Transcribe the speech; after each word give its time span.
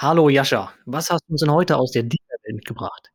Hallo 0.00 0.28
Jascha, 0.28 0.72
was 0.86 1.10
hast 1.10 1.24
du 1.26 1.32
uns 1.32 1.40
denn 1.40 1.50
heute 1.50 1.76
aus 1.76 1.90
der 1.90 2.04
DeFi-Welt 2.04 2.54
mitgebracht? 2.54 3.10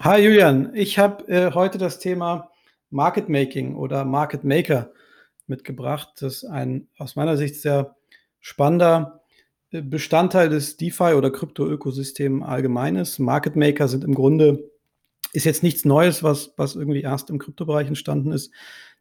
Hi 0.00 0.20
Julian, 0.20 0.74
ich 0.74 0.98
habe 0.98 1.24
äh, 1.28 1.52
heute 1.52 1.78
das 1.78 2.00
Thema 2.00 2.50
Market 2.90 3.28
Making 3.28 3.76
oder 3.76 4.04
Market 4.04 4.42
Maker 4.42 4.90
mitgebracht. 5.46 6.14
Das 6.18 6.42
ist 6.42 6.44
ein 6.44 6.88
aus 6.98 7.14
meiner 7.14 7.36
Sicht 7.36 7.60
sehr 7.60 7.94
spannender 8.40 9.22
äh, 9.70 9.82
Bestandteil 9.82 10.48
des 10.48 10.76
DeFi 10.76 11.14
oder 11.14 11.30
Krypto-Ökosystem 11.30 12.42
allgemein 12.42 12.96
ist. 12.96 13.20
Market 13.20 13.54
Maker 13.54 13.86
sind 13.86 14.02
im 14.02 14.12
Grunde, 14.12 14.68
ist 15.32 15.44
jetzt 15.44 15.62
nichts 15.62 15.84
Neues, 15.84 16.24
was, 16.24 16.54
was 16.56 16.74
irgendwie 16.74 17.02
erst 17.02 17.30
im 17.30 17.38
Kryptobereich 17.38 17.86
entstanden 17.86 18.32
ist. 18.32 18.50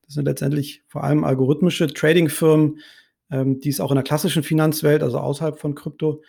Das 0.04 0.14
sind 0.14 0.26
letztendlich 0.26 0.84
vor 0.86 1.04
allem 1.04 1.24
algorithmische 1.24 1.88
Trading-Firmen, 1.88 2.82
ähm, 3.32 3.60
die 3.62 3.70
es 3.70 3.80
auch 3.80 3.90
in 3.90 3.96
der 3.96 4.04
klassischen 4.04 4.44
Finanzwelt, 4.44 5.02
also 5.02 5.18
außerhalb 5.18 5.58
von 5.58 5.74
Krypto, 5.74 6.22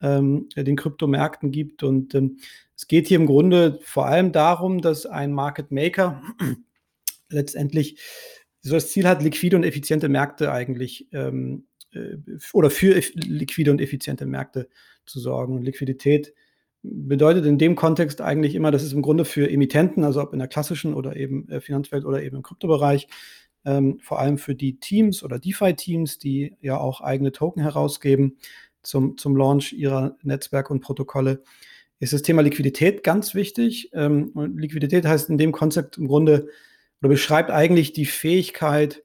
ähm, 0.00 0.48
den 0.56 0.76
Kryptomärkten 0.76 1.50
gibt. 1.50 1.82
Und 1.82 2.14
ähm, 2.14 2.38
es 2.76 2.86
geht 2.86 3.08
hier 3.08 3.18
im 3.18 3.26
Grunde 3.26 3.78
vor 3.82 4.06
allem 4.06 4.32
darum, 4.32 4.80
dass 4.80 5.06
ein 5.06 5.32
Market 5.32 5.70
Maker 5.70 6.22
letztendlich 7.28 7.98
so 8.60 8.74
das 8.74 8.90
Ziel 8.90 9.06
hat, 9.06 9.22
liquide 9.22 9.56
und 9.56 9.64
effiziente 9.64 10.08
Märkte 10.08 10.50
eigentlich 10.50 11.08
ähm, 11.12 11.66
äh, 11.92 12.16
oder 12.52 12.70
für 12.70 13.00
liquide 13.14 13.70
und 13.70 13.80
effiziente 13.80 14.26
Märkte 14.26 14.68
zu 15.04 15.20
sorgen. 15.20 15.56
Und 15.56 15.62
Liquidität 15.62 16.34
bedeutet 16.82 17.46
in 17.46 17.58
dem 17.58 17.76
Kontext 17.76 18.20
eigentlich 18.20 18.54
immer, 18.54 18.70
dass 18.70 18.82
es 18.82 18.92
im 18.92 19.02
Grunde 19.02 19.24
für 19.24 19.50
Emittenten, 19.50 20.04
also 20.04 20.20
ob 20.20 20.32
in 20.32 20.38
der 20.38 20.48
klassischen 20.48 20.94
oder 20.94 21.16
eben 21.16 21.48
äh, 21.48 21.60
Finanzwelt 21.60 22.04
oder 22.04 22.22
eben 22.22 22.36
im 22.36 22.42
Kryptobereich, 22.42 23.08
ähm, 23.64 23.98
vor 24.00 24.20
allem 24.20 24.38
für 24.38 24.54
die 24.54 24.78
Teams 24.78 25.22
oder 25.22 25.38
DeFi-Teams, 25.38 26.18
die 26.18 26.56
ja 26.60 26.78
auch 26.78 27.00
eigene 27.00 27.32
Token 27.32 27.62
herausgeben, 27.62 28.36
zum, 28.84 29.16
zum 29.16 29.36
Launch 29.36 29.72
ihrer 29.72 30.16
Netzwerke 30.22 30.72
und 30.72 30.80
Protokolle, 30.80 31.42
ist 32.00 32.12
das 32.12 32.22
Thema 32.22 32.42
Liquidität 32.42 33.02
ganz 33.02 33.34
wichtig. 33.34 33.90
Ähm, 33.92 34.32
Liquidität 34.56 35.06
heißt 35.06 35.30
in 35.30 35.38
dem 35.38 35.52
Konzept 35.52 35.98
im 35.98 36.06
Grunde 36.06 36.48
oder 37.00 37.08
beschreibt 37.08 37.50
eigentlich 37.50 37.92
die 37.92 38.06
Fähigkeit, 38.06 39.02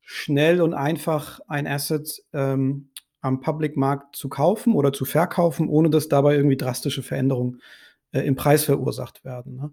schnell 0.00 0.60
und 0.60 0.74
einfach 0.74 1.40
ein 1.46 1.66
Asset 1.66 2.22
ähm, 2.32 2.90
am 3.20 3.40
Public-Markt 3.40 4.16
zu 4.16 4.28
kaufen 4.28 4.74
oder 4.74 4.92
zu 4.92 5.04
verkaufen, 5.04 5.68
ohne 5.68 5.90
dass 5.90 6.08
dabei 6.08 6.34
irgendwie 6.34 6.56
drastische 6.56 7.02
Veränderungen 7.02 7.62
äh, 8.10 8.20
im 8.20 8.34
Preis 8.34 8.64
verursacht 8.64 9.24
werden. 9.24 9.56
Ne? 9.56 9.70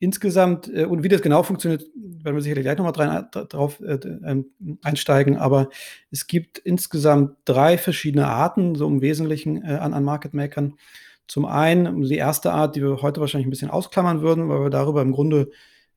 Insgesamt, 0.00 0.72
äh, 0.72 0.84
und 0.84 1.02
wie 1.02 1.08
das 1.08 1.22
genau 1.22 1.42
funktioniert, 1.42 1.84
werden 1.94 2.36
wir 2.36 2.42
sicherlich 2.42 2.64
gleich 2.64 2.78
nochmal 2.78 3.28
drauf 3.32 3.80
äh, 3.80 3.98
ähm, 4.24 4.46
einsteigen, 4.82 5.36
aber 5.36 5.70
es 6.10 6.26
gibt 6.26 6.58
insgesamt 6.58 7.36
drei 7.44 7.78
verschiedene 7.78 8.28
Arten, 8.28 8.76
so 8.76 8.86
im 8.86 9.00
Wesentlichen 9.00 9.64
äh, 9.64 9.74
an, 9.74 9.94
an 9.94 10.04
Market 10.04 10.34
Makern. 10.34 10.74
Zum 11.26 11.44
einen 11.44 12.02
die 12.02 12.16
erste 12.16 12.52
Art, 12.52 12.76
die 12.76 12.82
wir 12.82 13.02
heute 13.02 13.20
wahrscheinlich 13.20 13.46
ein 13.46 13.50
bisschen 13.50 13.70
ausklammern 13.70 14.22
würden, 14.22 14.48
weil 14.48 14.62
wir 14.62 14.70
darüber 14.70 15.02
im 15.02 15.12
Grunde 15.12 15.50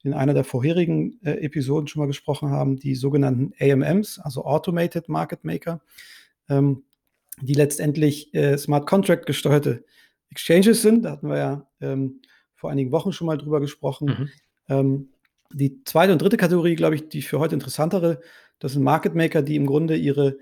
in 0.04 0.14
einer 0.14 0.34
der 0.34 0.44
vorherigen 0.44 1.20
äh, 1.24 1.44
Episoden 1.44 1.88
schon 1.88 2.02
mal 2.02 2.08
gesprochen 2.08 2.50
haben, 2.50 2.78
die 2.78 2.96
sogenannten 2.96 3.54
AMMs, 3.60 4.20
also 4.20 4.46
Automated 4.46 5.10
Market 5.10 5.44
Maker, 5.44 5.80
ähm, 6.50 6.84
die 7.40 7.54
letztendlich 7.54 8.34
äh, 8.34 8.58
Smart 8.58 8.88
Contract 8.88 9.28
gesteuerte 9.28 9.86
Exchanges 10.32 10.82
sind. 10.82 11.04
Da 11.04 11.12
hatten 11.12 11.30
wir 11.30 11.38
ja 11.38 11.68
ähm, 11.82 12.22
vor 12.62 12.70
einigen 12.70 12.92
Wochen 12.92 13.12
schon 13.12 13.26
mal 13.26 13.40
drüber 13.40 13.60
gesprochen. 13.60 14.08
Mhm. 14.08 14.30
Ähm, 14.70 15.10
die 15.52 15.84
zweite 15.84 16.14
und 16.14 16.22
dritte 16.22 16.38
Kategorie, 16.38 16.76
glaube 16.76 16.96
ich, 16.96 17.10
die 17.10 17.24
für 17.24 17.40
heute 17.40 17.56
interessantere, 17.56 18.22
das 18.60 18.74
sind 18.74 18.84
Market 18.84 19.16
Maker, 19.16 19.42
die 19.42 19.56
im 19.56 19.66
Grunde 19.66 19.98
ihre 19.98 20.38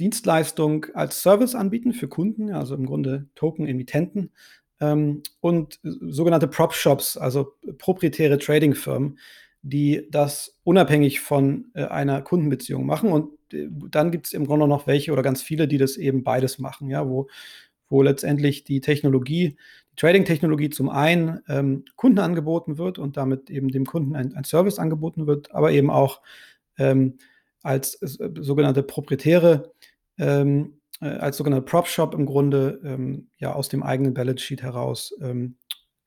Dienstleistung 0.00 0.86
als 0.94 1.22
Service 1.22 1.54
anbieten 1.54 1.92
für 1.92 2.08
Kunden, 2.08 2.50
also 2.52 2.74
im 2.74 2.86
Grunde 2.86 3.28
Token-Emittenten 3.34 4.32
ähm, 4.80 5.22
und 5.40 5.78
sogenannte 5.82 6.48
Prop-Shops, 6.48 7.18
also 7.18 7.52
proprietäre 7.76 8.38
Trading-Firmen, 8.38 9.18
die 9.60 10.08
das 10.10 10.58
unabhängig 10.64 11.20
von 11.20 11.66
äh, 11.74 11.84
einer 11.84 12.22
Kundenbeziehung 12.22 12.86
machen. 12.86 13.12
Und 13.12 13.34
äh, 13.52 13.68
dann 13.70 14.10
gibt 14.10 14.28
es 14.28 14.32
im 14.32 14.46
Grunde 14.46 14.66
noch 14.66 14.86
welche 14.86 15.12
oder 15.12 15.22
ganz 15.22 15.42
viele, 15.42 15.68
die 15.68 15.76
das 15.76 15.98
eben 15.98 16.24
beides 16.24 16.58
machen, 16.58 16.88
ja, 16.88 17.06
wo, 17.06 17.28
wo 17.90 18.00
letztendlich 18.00 18.64
die 18.64 18.80
Technologie 18.80 19.58
Trading-Technologie 20.00 20.70
zum 20.70 20.88
einen 20.88 21.40
ähm, 21.46 21.84
Kunden 21.94 22.20
angeboten 22.20 22.78
wird 22.78 22.98
und 22.98 23.18
damit 23.18 23.50
eben 23.50 23.68
dem 23.68 23.84
Kunden 23.84 24.16
ein, 24.16 24.34
ein 24.34 24.44
Service 24.44 24.78
angeboten 24.78 25.26
wird, 25.26 25.54
aber 25.54 25.72
eben 25.72 25.90
auch 25.90 26.22
ähm, 26.78 27.18
als 27.62 27.96
äh, 28.00 28.30
sogenannte 28.40 28.82
proprietäre, 28.82 29.74
ähm, 30.16 30.80
äh, 31.02 31.08
als 31.08 31.36
sogenannte 31.36 31.66
Prop-Shop 31.66 32.14
im 32.14 32.24
Grunde 32.24 32.80
ähm, 32.82 33.28
ja 33.36 33.52
aus 33.52 33.68
dem 33.68 33.82
eigenen 33.82 34.14
Balance 34.14 34.42
Sheet 34.42 34.62
heraus 34.62 35.14
ähm, 35.20 35.56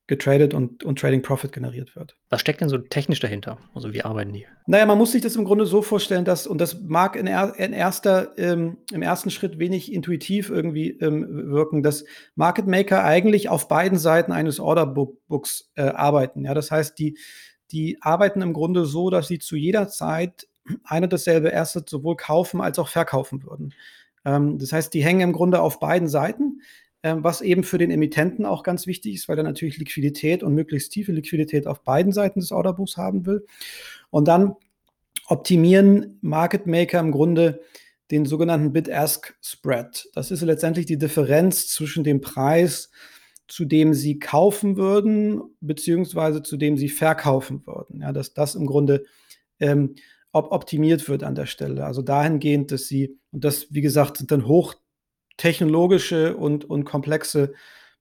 getradet 0.08 0.54
und, 0.54 0.84
und 0.84 1.00
Trading 1.00 1.22
Profit 1.22 1.54
generiert 1.54 1.96
wird. 1.96 2.18
Was 2.30 2.42
steckt 2.42 2.60
denn 2.60 2.68
so 2.68 2.78
technisch 2.78 3.22
dahinter? 3.22 3.58
Also 3.74 3.94
wie 3.94 4.02
arbeiten 4.02 4.34
die? 4.34 4.46
Naja, 4.68 4.86
man 4.86 4.98
muss 4.98 5.14
sich 5.14 5.22
das 5.22 5.38
im 5.38 5.46
Grunde 5.46 5.66
so 5.66 5.82
vorstellen, 5.82 6.26
dass, 6.26 6.46
und 6.46 6.60
das 6.60 6.82
mag 6.82 7.16
in, 7.16 7.26
er, 7.26 7.58
in 7.58 7.72
erster, 7.72 8.38
ähm, 8.38 8.80
im 8.92 9.02
ersten 9.02 9.30
Schritt 9.30 9.60
wenig 9.60 9.94
intuitiv 9.94 10.50
irgendwie 10.50 10.90
ähm, 11.00 11.26
wirken, 11.52 11.84
dass 11.84 12.04
Market 12.36 12.68
Maker 12.68 13.06
eigentlich 13.06 13.48
auf 13.48 13.70
beiden 13.70 13.98
Seiten 13.98 14.34
eines 14.34 14.60
Orderbooks 14.60 15.72
äh, 15.76 15.84
arbeiten. 15.84 16.44
Ja, 16.44 16.54
das 16.54 16.70
heißt, 16.70 17.00
die, 17.00 17.18
die 17.72 17.98
arbeiten 18.02 18.42
im 18.42 18.52
Grunde 18.52 18.86
so, 18.86 19.10
dass 19.10 19.30
sie 19.30 19.40
zu 19.40 19.56
jeder 19.56 19.88
Zeit 19.88 20.48
ein 20.84 21.04
und 21.04 21.14
dasselbe 21.14 21.56
Asset 21.56 21.88
sowohl 21.88 22.18
kaufen 22.18 22.60
als 22.60 22.78
auch 22.78 22.90
verkaufen 22.90 23.44
würden. 23.44 23.74
Ähm, 24.26 24.58
das 24.58 24.74
heißt, 24.74 24.94
die 24.94 25.04
hängen 25.04 25.22
im 25.22 25.34
Grunde 25.34 25.62
auf 25.62 25.80
beiden 25.80 26.10
Seiten 26.10 26.60
was 27.04 27.42
eben 27.42 27.64
für 27.64 27.78
den 27.78 27.92
Emittenten 27.92 28.46
auch 28.46 28.64
ganz 28.64 28.88
wichtig 28.88 29.16
ist, 29.16 29.28
weil 29.28 29.38
er 29.38 29.44
natürlich 29.44 29.78
Liquidität 29.78 30.42
und 30.42 30.56
möglichst 30.56 30.92
tiefe 30.94 31.12
Liquidität 31.12 31.68
auf 31.68 31.84
beiden 31.84 32.14
Seiten 32.14 32.40
des 32.40 32.52
Orderbuchs 32.52 32.96
haben 32.96 33.26
will. 33.26 33.46
Und 34.10 34.28
dann 34.28 34.56
optimieren 35.28 36.18
Market 36.22 36.66
Maker 36.66 37.00
im 37.00 37.12
Grunde 37.12 37.62
den 38.12 38.26
sogenannten 38.26 38.72
Bid-Ask-Spread. 38.72 40.10
Das 40.14 40.32
ist 40.32 40.42
letztendlich 40.42 40.86
die 40.86 40.98
Differenz 40.98 41.68
zwischen 41.68 42.04
dem 42.04 42.22
Preis, 42.22 42.90
zu 43.48 43.66
dem 43.66 43.94
sie 43.94 44.20
kaufen 44.20 44.78
würden, 44.78 45.42
beziehungsweise 45.60 46.42
zu 46.42 46.56
dem 46.56 46.78
sie 46.78 46.90
verkaufen 46.90 47.66
würden. 47.66 48.02
Ja, 48.02 48.14
dass 48.14 48.34
das 48.34 48.56
im 48.56 48.66
Grunde 48.66 49.06
ähm, 49.60 49.96
optimiert 50.32 51.10
wird 51.10 51.24
an 51.24 51.36
der 51.36 51.46
Stelle. 51.46 51.86
Also 51.86 52.02
dahingehend, 52.02 52.72
dass 52.72 52.88
sie, 52.88 53.18
und 53.32 53.44
das, 53.44 53.68
wie 53.72 53.82
gesagt, 53.82 54.18
sind 54.18 54.32
dann 54.32 54.48
hoch 54.48 54.76
technologische 55.38 56.36
und, 56.36 56.66
und 56.66 56.84
komplexe 56.84 57.54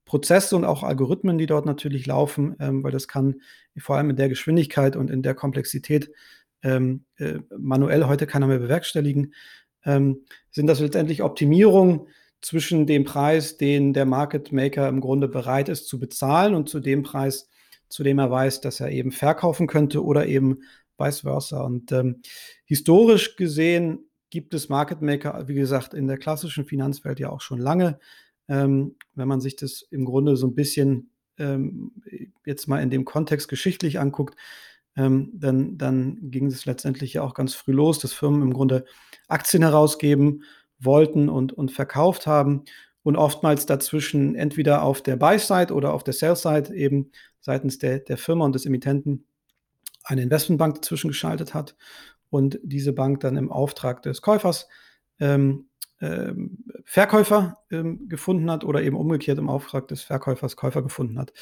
Prozesse 0.04 0.56
und 0.56 0.64
auch 0.64 0.82
Algorithmen, 0.82 1.38
die 1.38 1.46
dort 1.46 1.66
natürlich 1.66 2.06
laufen, 2.06 2.56
ähm, 2.60 2.82
weil 2.82 2.92
das 2.92 3.08
kann 3.08 3.40
vor 3.78 3.96
allem 3.96 4.10
in 4.10 4.16
der 4.16 4.28
Geschwindigkeit 4.28 4.96
und 4.96 5.10
in 5.10 5.22
der 5.22 5.34
Komplexität 5.34 6.10
ähm, 6.62 7.04
äh, 7.16 7.38
manuell 7.56 8.04
heute 8.04 8.26
keiner 8.26 8.46
mehr 8.46 8.58
bewerkstelligen, 8.58 9.34
ähm, 9.84 10.24
sind 10.50 10.66
das 10.66 10.80
letztendlich 10.80 11.22
Optimierungen 11.22 12.08
zwischen 12.40 12.86
dem 12.86 13.04
Preis, 13.04 13.56
den 13.56 13.92
der 13.92 14.04
Market 14.04 14.52
Maker 14.52 14.88
im 14.88 15.00
Grunde 15.00 15.28
bereit 15.28 15.68
ist 15.68 15.86
zu 15.86 15.98
bezahlen 15.98 16.54
und 16.54 16.68
zu 16.68 16.80
dem 16.80 17.02
Preis, 17.02 17.48
zu 17.88 18.02
dem 18.02 18.18
er 18.18 18.30
weiß, 18.30 18.60
dass 18.60 18.80
er 18.80 18.90
eben 18.90 19.12
verkaufen 19.12 19.66
könnte 19.66 20.04
oder 20.04 20.26
eben 20.26 20.62
vice 20.98 21.20
versa. 21.20 21.62
Und 21.62 21.92
ähm, 21.92 22.22
historisch 22.64 23.36
gesehen 23.36 24.10
gibt 24.32 24.54
es 24.54 24.70
Market 24.70 25.02
Maker, 25.02 25.46
wie 25.46 25.54
gesagt, 25.54 25.92
in 25.92 26.06
der 26.06 26.16
klassischen 26.16 26.64
Finanzwelt 26.64 27.20
ja 27.20 27.28
auch 27.28 27.42
schon 27.42 27.58
lange. 27.58 28.00
Ähm, 28.48 28.96
wenn 29.14 29.28
man 29.28 29.42
sich 29.42 29.56
das 29.56 29.82
im 29.90 30.06
Grunde 30.06 30.38
so 30.38 30.46
ein 30.46 30.54
bisschen 30.54 31.10
ähm, 31.36 31.92
jetzt 32.46 32.66
mal 32.66 32.82
in 32.82 32.88
dem 32.88 33.04
Kontext 33.04 33.48
geschichtlich 33.48 34.00
anguckt, 34.00 34.36
ähm, 34.96 35.30
dann, 35.34 35.76
dann 35.76 36.30
ging 36.30 36.46
es 36.46 36.64
letztendlich 36.64 37.12
ja 37.12 37.22
auch 37.22 37.34
ganz 37.34 37.52
früh 37.52 37.72
los, 37.72 37.98
dass 37.98 38.14
Firmen 38.14 38.40
im 38.40 38.54
Grunde 38.54 38.86
Aktien 39.28 39.62
herausgeben 39.62 40.44
wollten 40.78 41.28
und, 41.28 41.52
und 41.52 41.70
verkauft 41.70 42.26
haben 42.26 42.64
und 43.02 43.16
oftmals 43.16 43.66
dazwischen 43.66 44.34
entweder 44.34 44.82
auf 44.82 45.02
der 45.02 45.16
Buy-Side 45.16 45.74
oder 45.74 45.92
auf 45.92 46.04
der 46.04 46.14
Sell-Side 46.14 46.74
eben 46.74 47.10
seitens 47.42 47.76
der, 47.76 47.98
der 47.98 48.16
Firma 48.16 48.46
und 48.46 48.54
des 48.54 48.64
Emittenten 48.64 49.26
eine 50.04 50.22
Investmentbank 50.22 50.76
dazwischen 50.76 51.08
geschaltet 51.08 51.52
hat 51.52 51.76
und 52.32 52.58
diese 52.62 52.94
Bank 52.94 53.20
dann 53.20 53.36
im 53.36 53.52
Auftrag 53.52 54.02
des 54.02 54.22
Käufers 54.22 54.66
ähm, 55.20 55.66
ähm, 56.00 56.64
Verkäufer 56.84 57.58
ähm, 57.70 58.08
gefunden 58.08 58.50
hat 58.50 58.64
oder 58.64 58.82
eben 58.82 58.96
umgekehrt 58.96 59.38
im 59.38 59.50
Auftrag 59.50 59.86
des 59.88 60.02
Verkäufers 60.02 60.56
Käufer 60.56 60.82
gefunden 60.82 61.18
hat. 61.18 61.34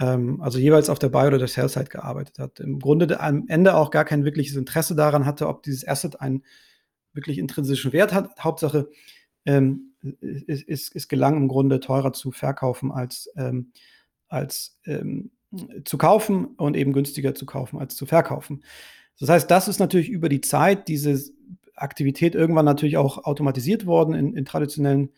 Ähm, 0.00 0.40
also 0.40 0.58
jeweils 0.58 0.88
auf 0.88 0.98
der 0.98 1.10
Buy- 1.10 1.26
oder 1.26 1.36
der 1.36 1.46
Sell-Side 1.46 1.90
gearbeitet 1.90 2.38
hat. 2.38 2.58
Im 2.58 2.78
Grunde 2.78 3.20
am 3.20 3.44
Ende 3.48 3.74
auch 3.74 3.90
gar 3.90 4.06
kein 4.06 4.24
wirkliches 4.24 4.56
Interesse 4.56 4.96
daran 4.96 5.26
hatte, 5.26 5.46
ob 5.46 5.62
dieses 5.62 5.86
Asset 5.86 6.22
einen 6.22 6.42
wirklich 7.12 7.36
intrinsischen 7.36 7.92
Wert 7.92 8.14
hat. 8.14 8.30
Hauptsache, 8.40 8.88
ähm, 9.44 9.92
es, 10.46 10.64
es, 10.66 10.90
es, 10.94 11.08
gelang 11.08 11.36
im 11.36 11.48
Grunde 11.48 11.80
teurer 11.80 12.14
zu 12.14 12.32
verkaufen 12.32 12.90
als, 12.90 13.30
ähm, 13.36 13.72
als 14.28 14.80
zu 15.84 15.98
kaufen 15.98 16.46
und 16.56 16.76
eben 16.76 16.92
günstiger 16.92 17.34
zu 17.34 17.44
kaufen 17.44 17.78
als 17.78 17.94
zu 17.94 18.06
verkaufen. 18.06 18.62
Das 19.20 19.28
heißt, 19.28 19.50
das 19.50 19.68
ist 19.68 19.78
natürlich 19.78 20.08
über 20.08 20.28
die 20.28 20.40
Zeit, 20.40 20.88
diese 20.88 21.22
Aktivität 21.74 22.34
irgendwann 22.34 22.64
natürlich 22.64 22.96
auch 22.96 23.24
automatisiert 23.24 23.86
worden 23.86 24.14
in, 24.14 24.34
in 24.34 24.44
traditionellen 24.44 25.10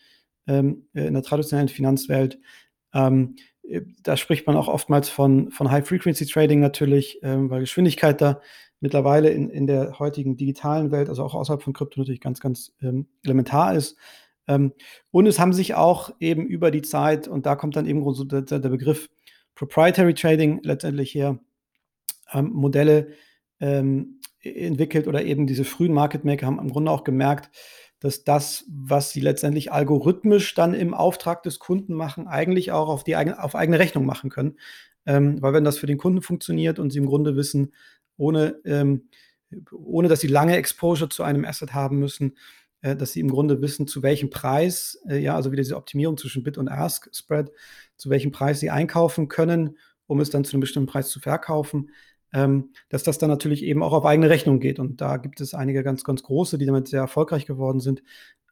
ähm, 0.47 0.87
äh, 0.95 1.07
in 1.07 1.15
der 1.15 1.23
traditionellen 1.23 1.69
Finanzwelt. 1.69 2.39
Ähm, 2.93 3.37
äh, 3.63 3.83
da 4.03 4.17
spricht 4.17 4.47
man 4.47 4.57
auch 4.57 4.69
oftmals 4.69 5.09
von, 5.09 5.51
von 5.51 5.71
High-Frequency-Trading 5.71 6.61
natürlich, 6.61 7.21
ähm, 7.23 7.51
weil 7.51 7.61
Geschwindigkeit 7.61 8.21
da 8.21 8.41
mittlerweile 8.81 9.31
in, 9.31 9.49
in 9.51 9.67
der 9.67 9.99
heutigen 9.99 10.37
digitalen 10.37 10.91
Welt, 10.91 11.09
also 11.09 11.23
auch 11.23 11.35
außerhalb 11.35 11.63
von 11.63 11.73
Krypto 11.73 12.01
natürlich 12.01 12.21
ganz, 12.21 12.41
ganz 12.41 12.73
ähm, 12.83 13.07
elementar 13.25 13.75
ist. 13.75 13.97
Ähm, 14.49 14.73
und 15.13 15.27
es 15.27 15.39
haben 15.39 15.53
sich 15.53 15.75
auch 15.75 16.11
eben 16.19 16.47
über 16.47 16.73
die 16.73 16.83
Zeit, 16.83 17.29
und 17.29 17.47
da 17.47 17.55
kommt 17.55 17.77
dann 17.77 17.87
eben 17.87 18.03
so 18.15 18.25
der, 18.25 18.43
der 18.43 18.69
Begriff 18.69 19.09
Proprietary 19.55 20.15
Trading 20.15 20.61
letztendlich 20.65 21.15
her, 21.15 21.39
ähm, 22.33 22.51
Modelle 22.53 23.13
ähm, 23.63 24.19
entwickelt 24.41 25.07
oder 25.07 25.25
eben 25.25 25.47
diese 25.47 25.65
frühen 25.65 25.93
Market 25.93 26.25
Maker 26.25 26.47
haben 26.47 26.59
im 26.59 26.71
Grunde 26.71 26.91
auch 26.91 27.05
gemerkt, 27.05 27.51
dass 28.01 28.25
das, 28.25 28.65
was 28.69 29.13
sie 29.13 29.21
letztendlich 29.21 29.71
algorithmisch 29.71 30.55
dann 30.55 30.75
im 30.75 30.93
Auftrag 30.93 31.45
des 31.45 31.61
Kunden 31.61 31.95
machen, 31.95 32.27
eigentlich 32.27 32.73
auch 32.73 32.89
auf, 32.89 33.05
die 33.05 33.15
eigene, 33.15 33.43
auf 33.43 33.55
eigene 33.55 33.79
Rechnung 33.79 34.05
machen 34.05 34.29
können. 34.29 34.59
Ähm, 35.07 35.41
weil 35.41 35.53
wenn 35.53 35.65
das 35.65 35.79
für 35.79 35.87
den 35.87 35.99
Kunden 35.99 36.21
funktioniert 36.21 36.81
und 36.81 36.91
sie 36.91 36.99
im 36.99 37.07
Grunde 37.07 37.37
wissen, 37.37 37.73
ohne, 38.17 38.57
ähm, 38.65 39.09
ohne 39.71 40.09
dass 40.09 40.21
sie 40.21 40.27
lange 40.27 40.57
Exposure 40.57 41.09
zu 41.09 41.23
einem 41.23 41.45
Asset 41.45 41.75
haben 41.75 42.01
müssen, 42.01 42.37
äh, 42.81 42.97
dass 42.97 43.13
sie 43.13 43.21
im 43.21 43.31
Grunde 43.31 43.63
wissen, 43.63 43.87
zu 43.87 44.03
welchem 44.03 44.31
Preis, 44.31 45.01
äh, 45.09 45.19
ja, 45.19 45.37
also 45.37 45.53
wieder 45.53 45.63
diese 45.63 45.77
Optimierung 45.77 46.17
zwischen 46.17 46.43
Bid 46.43 46.59
und 46.59 46.69
Ask 46.69 47.09
Spread, 47.15 47.53
zu 47.97 48.11
welchem 48.11 48.33
Preis 48.33 48.59
sie 48.59 48.71
einkaufen 48.71 49.29
können, 49.29 49.79
um 50.09 50.19
es 50.21 50.31
dann 50.31 50.45
zu 50.45 50.55
einem 50.55 50.61
bestimmten 50.63 50.91
Preis 50.91 51.09
zu 51.09 51.21
verkaufen 51.21 51.91
ähm, 52.33 52.71
dass 52.89 53.03
das 53.03 53.19
dann 53.19 53.31
natürlich 53.31 53.63
eben 53.65 53.83
auch 53.83 53.93
auf 53.93 54.05
eigene 54.05 54.31
Rechnung 54.31 54.61
geht. 54.61 54.79
Und 54.79 55.01
da 55.01 55.19
gibt 55.19 55.41
es 55.41 55.55
einige 55.55 55.83
ganz, 55.83 56.05
ganz 56.05 56.23
große, 56.23 56.59
die 56.59 56.67
damit 56.67 56.89
sehr 56.89 57.01
erfolgreich 57.01 57.47
geworden 57.47 57.81
sind, 57.81 58.03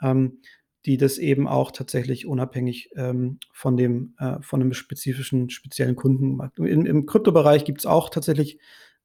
ähm, 0.02 0.40
die 0.86 0.96
das 0.96 1.18
eben 1.18 1.46
auch 1.48 1.72
tatsächlich 1.72 2.26
unabhängig 2.26 2.90
ähm, 2.96 3.38
von 3.52 3.76
dem, 3.76 4.14
äh, 4.18 4.40
von 4.40 4.60
einem 4.60 4.72
spezifischen, 4.72 5.50
speziellen 5.50 5.96
Kunden 5.96 6.36
macht. 6.36 6.58
Im, 6.58 6.86
im 6.86 7.06
Kryptobereich 7.06 7.64
gibt 7.64 7.80
es 7.80 7.86
auch 7.86 8.10
tatsächlich, 8.10 8.58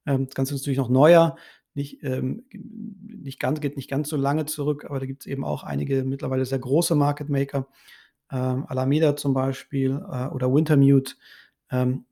ähm, 0.06 0.26
das 0.26 0.36
Ganze 0.36 0.56
ist 0.56 0.62
natürlich 0.62 0.78
noch 0.78 0.90
neuer, 0.90 1.36
nicht, 1.74 2.04
ähm, 2.04 2.46
nicht 2.54 3.40
ganz, 3.40 3.60
geht 3.60 3.76
nicht 3.76 3.90
ganz 3.90 4.08
so 4.08 4.16
lange 4.16 4.46
zurück, 4.46 4.86
aber 4.86 5.00
da 5.00 5.06
gibt 5.06 5.24
es 5.24 5.28
eben 5.28 5.44
auch 5.44 5.64
einige 5.64 6.06
mittlerweile 6.06 6.46
sehr 6.46 6.60
große 6.60 6.96
Market 6.96 7.30
Maker, 7.30 7.68
ähm, 8.32 8.66
Alameda 8.68 9.18
zum 9.18 9.34
Beispiel 9.34 9.92
äh, 9.92 10.28
oder 10.28 10.54
Wintermute, 10.54 11.16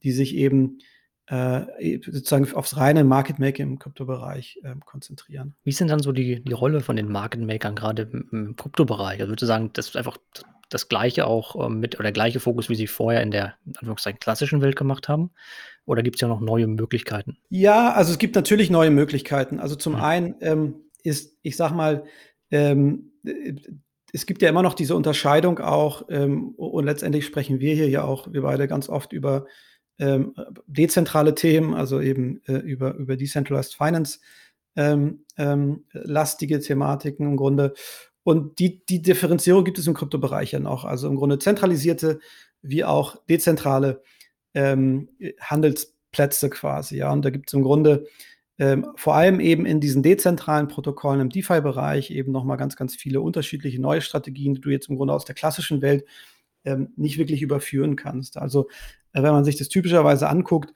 die 0.02 0.12
sich 0.12 0.36
eben 0.36 0.80
äh, 1.28 2.00
sozusagen 2.04 2.52
aufs 2.54 2.78
reine 2.78 3.04
Market 3.04 3.40
Making 3.40 3.68
im 3.68 3.80
Kryptobereich 3.80 4.60
ähm, 4.64 4.82
konzentrieren. 4.82 5.56
Wie 5.64 5.70
ist 5.70 5.80
denn 5.80 5.88
dann 5.88 6.00
so 6.00 6.12
die, 6.12 6.44
die 6.44 6.54
Rolle 6.54 6.82
von 6.82 6.96
den 6.96 7.10
Market 7.10 7.42
Makern 7.42 7.76
gerade 7.76 8.10
im, 8.32 8.56
Kryptobereich? 8.58 9.20
Also 9.22 9.32
würdest 9.32 9.44
du 9.44 9.46
sagen, 9.46 9.70
das 9.74 9.88
ist 9.88 9.96
einfach 9.96 10.18
das 10.70 10.90
gleiche 10.90 11.26
auch 11.26 11.66
ähm, 11.66 11.80
mit 11.80 11.96
oder 11.96 12.04
der 12.04 12.12
gleiche 12.12 12.40
Fokus, 12.40 12.68
wie 12.68 12.76
sie 12.76 12.88
vorher 12.88 13.22
in 13.22 13.32
der 13.32 13.56
in 13.66 13.76
Anführungszeichen 13.78 14.20
klassischen 14.20 14.62
Welt 14.62 14.76
gemacht 14.76 15.08
haben? 15.08 15.32
Oder 15.86 16.04
gibt 16.04 16.16
es 16.16 16.22
ja 16.22 16.28
noch 16.28 16.42
neue 16.42 16.68
Möglichkeiten? 16.68 17.38
Ja, 17.50 17.94
also 17.94 18.12
es 18.12 18.18
gibt 18.18 18.36
natürlich 18.36 18.70
neue 18.70 18.90
Möglichkeiten. 18.90 19.60
Also 19.60 19.76
zum 19.76 19.96
hm. 19.96 20.04
einen 20.04 20.36
ähm, 20.42 20.76
ist, 21.04 21.38
ich 21.42 21.56
sag 21.56 21.72
mal, 21.72 22.04
ähm, 22.52 23.12
es 24.14 24.26
gibt 24.26 24.42
ja 24.42 24.50
immer 24.50 24.62
noch 24.62 24.74
diese 24.74 24.96
Unterscheidung 24.96 25.60
auch, 25.60 26.04
ähm, 26.10 26.50
und 26.56 26.86
letztendlich 26.86 27.26
sprechen 27.26 27.60
wir 27.60 27.74
hier 27.74 27.90
ja 27.90 28.04
auch, 28.04 28.32
wir 28.32 28.42
beide 28.42 28.68
ganz 28.68 28.90
oft 28.90 29.14
über 29.14 29.46
ähm, 30.00 30.36
dezentrale 30.68 31.36
Themen, 31.36 31.74
also 31.74 32.02
eben 32.02 32.42
äh, 32.48 32.54
über, 32.54 32.96
über 32.96 33.16
Decentralized 33.16 33.76
Finance 33.76 34.20
ähm, 34.76 35.26
ähm, 35.38 35.86
lastige 35.92 36.60
Thematiken 36.60 37.28
im 37.28 37.38
Grunde. 37.38 37.74
Und 38.24 38.60
die, 38.60 38.86
die 38.86 39.02
Differenzierung 39.02 39.64
gibt 39.66 39.78
es 39.78 39.88
im 39.88 39.94
Kryptobereich 39.94 40.52
ja 40.52 40.60
noch. 40.60 40.86
Also 40.86 41.08
im 41.08 41.16
Grunde 41.16 41.40
zentralisierte 41.40 42.20
wie 42.62 42.84
auch 42.84 43.18
dezentrale 43.28 44.02
ähm, 44.54 45.10
Handelsplätze 45.40 46.50
quasi. 46.50 46.98
Ja, 46.98 47.12
und 47.12 47.24
da 47.26 47.30
gibt 47.30 47.50
es 47.50 47.54
im 47.54 47.64
Grunde 47.64 48.08
ähm, 48.58 48.88
vor 48.96 49.16
allem 49.16 49.40
eben 49.40 49.66
in 49.66 49.82
diesen 49.82 50.04
dezentralen 50.04 50.68
Protokollen 50.68 51.22
im 51.22 51.30
DeFi-Bereich 51.30 52.12
eben 52.12 52.32
nochmal 52.32 52.58
ganz, 52.58 52.76
ganz 52.76 52.96
viele 52.96 53.20
unterschiedliche 53.20 53.82
neue 53.82 54.02
Strategien, 54.02 54.54
die 54.54 54.62
du 54.62 54.70
jetzt 54.70 54.90
im 54.90 54.96
Grunde 54.96 55.14
aus 55.14 55.26
der 55.26 55.36
klassischen 55.36 55.82
Welt 55.82 56.06
ähm, 56.66 56.94
nicht 56.96 57.18
wirklich 57.18 57.42
überführen 57.42 57.96
kannst. 57.96 58.38
Also 58.38 58.70
äh, 59.14 59.24
wenn 59.24 59.34
man 59.34 59.46
sich 59.46 59.58
das 59.58 59.70
typischerweise 59.70 60.30
anguckt, 60.30 60.74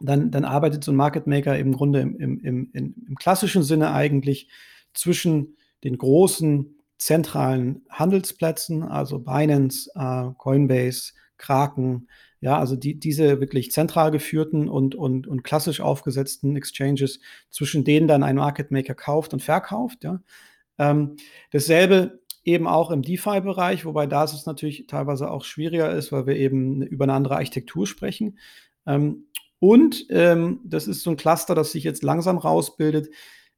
dann, 0.00 0.30
dann 0.30 0.44
arbeitet 0.44 0.82
so 0.84 0.92
ein 0.92 0.96
Market 0.96 1.26
Maker 1.26 1.58
im 1.58 1.72
Grunde 1.72 2.00
im, 2.00 2.18
im, 2.18 2.70
im, 2.72 2.94
im 3.06 3.14
klassischen 3.16 3.62
Sinne 3.62 3.92
eigentlich 3.92 4.48
zwischen 4.94 5.56
den 5.84 5.98
großen 5.98 6.76
zentralen 6.98 7.84
Handelsplätzen, 7.90 8.82
also 8.82 9.18
Binance, 9.18 9.90
äh, 9.94 10.30
Coinbase, 10.38 11.12
Kraken, 11.36 12.08
ja, 12.40 12.58
also 12.58 12.76
die, 12.76 12.98
diese 12.98 13.40
wirklich 13.40 13.70
zentral 13.70 14.10
geführten 14.10 14.68
und, 14.68 14.94
und, 14.94 15.26
und 15.28 15.44
klassisch 15.44 15.80
aufgesetzten 15.80 16.56
Exchanges, 16.56 17.20
zwischen 17.50 17.84
denen 17.84 18.08
dann 18.08 18.22
ein 18.24 18.36
Market 18.36 18.70
Maker 18.70 18.94
kauft 18.94 19.32
und 19.32 19.42
verkauft. 19.42 20.04
Ja. 20.04 20.20
Ähm, 20.78 21.16
dasselbe 21.52 22.20
eben 22.44 22.66
auch 22.66 22.90
im 22.90 23.02
DeFi-Bereich, 23.02 23.84
wobei 23.84 24.06
da 24.06 24.24
es 24.24 24.46
natürlich 24.46 24.86
teilweise 24.86 25.30
auch 25.30 25.44
schwieriger 25.44 25.92
ist, 25.92 26.12
weil 26.12 26.26
wir 26.26 26.36
eben 26.36 26.82
über 26.82 27.04
eine 27.04 27.14
andere 27.14 27.36
Architektur 27.36 27.86
sprechen. 27.86 28.38
Ähm, 28.86 29.26
und 29.58 30.06
ähm, 30.10 30.60
das 30.64 30.88
ist 30.88 31.02
so 31.02 31.10
ein 31.10 31.16
Cluster, 31.16 31.54
das 31.54 31.72
sich 31.72 31.84
jetzt 31.84 32.02
langsam 32.02 32.38
rausbildet. 32.38 33.10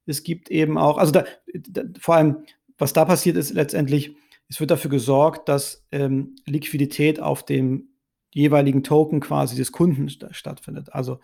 Es 0.04 0.22
gibt 0.22 0.50
eben 0.50 0.76
auch, 0.76 0.98
also 0.98 1.12
da, 1.12 1.24
da, 1.54 1.82
vor 1.98 2.16
allem, 2.16 2.44
was 2.76 2.92
da 2.92 3.06
passiert 3.06 3.36
ist 3.36 3.54
letztendlich, 3.54 4.16
es 4.48 4.60
wird 4.60 4.70
dafür 4.70 4.90
gesorgt, 4.90 5.48
dass 5.48 5.86
ähm, 5.90 6.36
Liquidität 6.44 7.20
auf 7.20 7.44
dem 7.44 7.88
jeweiligen 8.34 8.82
Token 8.82 9.20
quasi 9.20 9.56
des 9.56 9.72
Kunden 9.72 10.08
st 10.08 10.26
stattfindet. 10.32 10.92
Also 10.92 11.20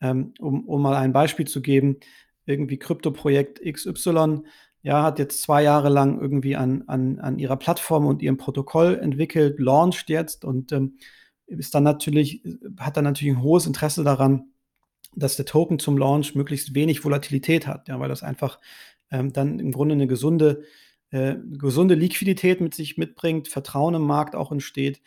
ähm, 0.00 0.32
um, 0.38 0.66
um 0.66 0.80
mal 0.80 0.96
ein 0.96 1.12
Beispiel 1.12 1.46
zu 1.46 1.60
geben, 1.60 1.98
irgendwie 2.46 2.78
Kryptoprojekt 2.78 3.60
XY 3.60 4.44
ja, 4.82 5.02
hat 5.02 5.18
jetzt 5.18 5.42
zwei 5.42 5.62
Jahre 5.62 5.88
lang 5.88 6.20
irgendwie 6.20 6.56
an, 6.56 6.82
an, 6.88 7.18
an 7.20 7.38
ihrer 7.38 7.56
Plattform 7.56 8.06
und 8.06 8.20
ihrem 8.22 8.36
Protokoll 8.36 8.98
entwickelt, 8.98 9.58
launcht 9.60 10.08
jetzt 10.08 10.44
und 10.44 10.72
ähm, 10.72 10.98
ist 11.46 11.74
dann 11.74 11.84
natürlich, 11.84 12.42
hat 12.78 12.96
dann 12.96 13.04
natürlich 13.04 13.36
ein 13.36 13.42
hohes 13.42 13.66
Interesse 13.66 14.02
daran, 14.02 14.52
dass 15.14 15.36
der 15.36 15.44
Token 15.44 15.78
zum 15.78 15.98
Launch 15.98 16.34
möglichst 16.34 16.74
wenig 16.74 17.04
Volatilität 17.04 17.66
hat, 17.66 17.88
ja, 17.88 18.00
weil 18.00 18.08
das 18.08 18.22
einfach 18.22 18.58
ähm, 19.10 19.32
dann 19.32 19.58
im 19.58 19.70
Grunde 19.72 19.94
eine 19.94 20.06
gesunde, 20.06 20.62
äh, 21.10 21.36
gesunde 21.52 21.94
Liquidität 21.94 22.60
mit 22.60 22.74
sich 22.74 22.96
mitbringt, 22.96 23.48
Vertrauen 23.48 23.94
im 23.94 24.02
Markt 24.02 24.34
auch 24.34 24.50
entsteht 24.50 25.02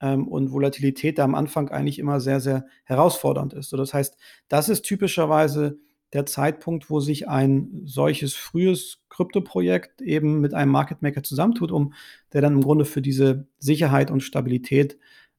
ähm, 0.00 0.26
und 0.26 0.50
Volatilität 0.50 1.18
da 1.18 1.24
am 1.24 1.34
Anfang 1.34 1.68
eigentlich 1.68 1.98
immer 1.98 2.20
sehr, 2.20 2.40
sehr 2.40 2.66
herausfordernd 2.84 3.52
ist. 3.52 3.68
So, 3.68 3.76
das 3.76 3.94
heißt, 3.94 4.16
das 4.48 4.68
ist 4.68 4.82
typischerweise 4.82 5.78
der 6.12 6.26
Zeitpunkt, 6.26 6.90
wo 6.90 7.00
sich 7.00 7.28
ein 7.28 7.82
solches 7.84 8.34
frühes 8.34 9.02
Kryptoprojekt 9.08 10.00
eben 10.02 10.40
mit 10.40 10.54
einem 10.54 10.72
Market 10.72 11.02
Maker 11.02 11.22
zusammentut, 11.22 11.70
um 11.70 11.94
der 12.32 12.40
dann 12.40 12.54
im 12.54 12.62
Grunde 12.62 12.84
für 12.84 13.02
diese 13.02 13.46
Sicherheit 13.58 14.10
und 14.10 14.22
Stabilität 14.22 14.98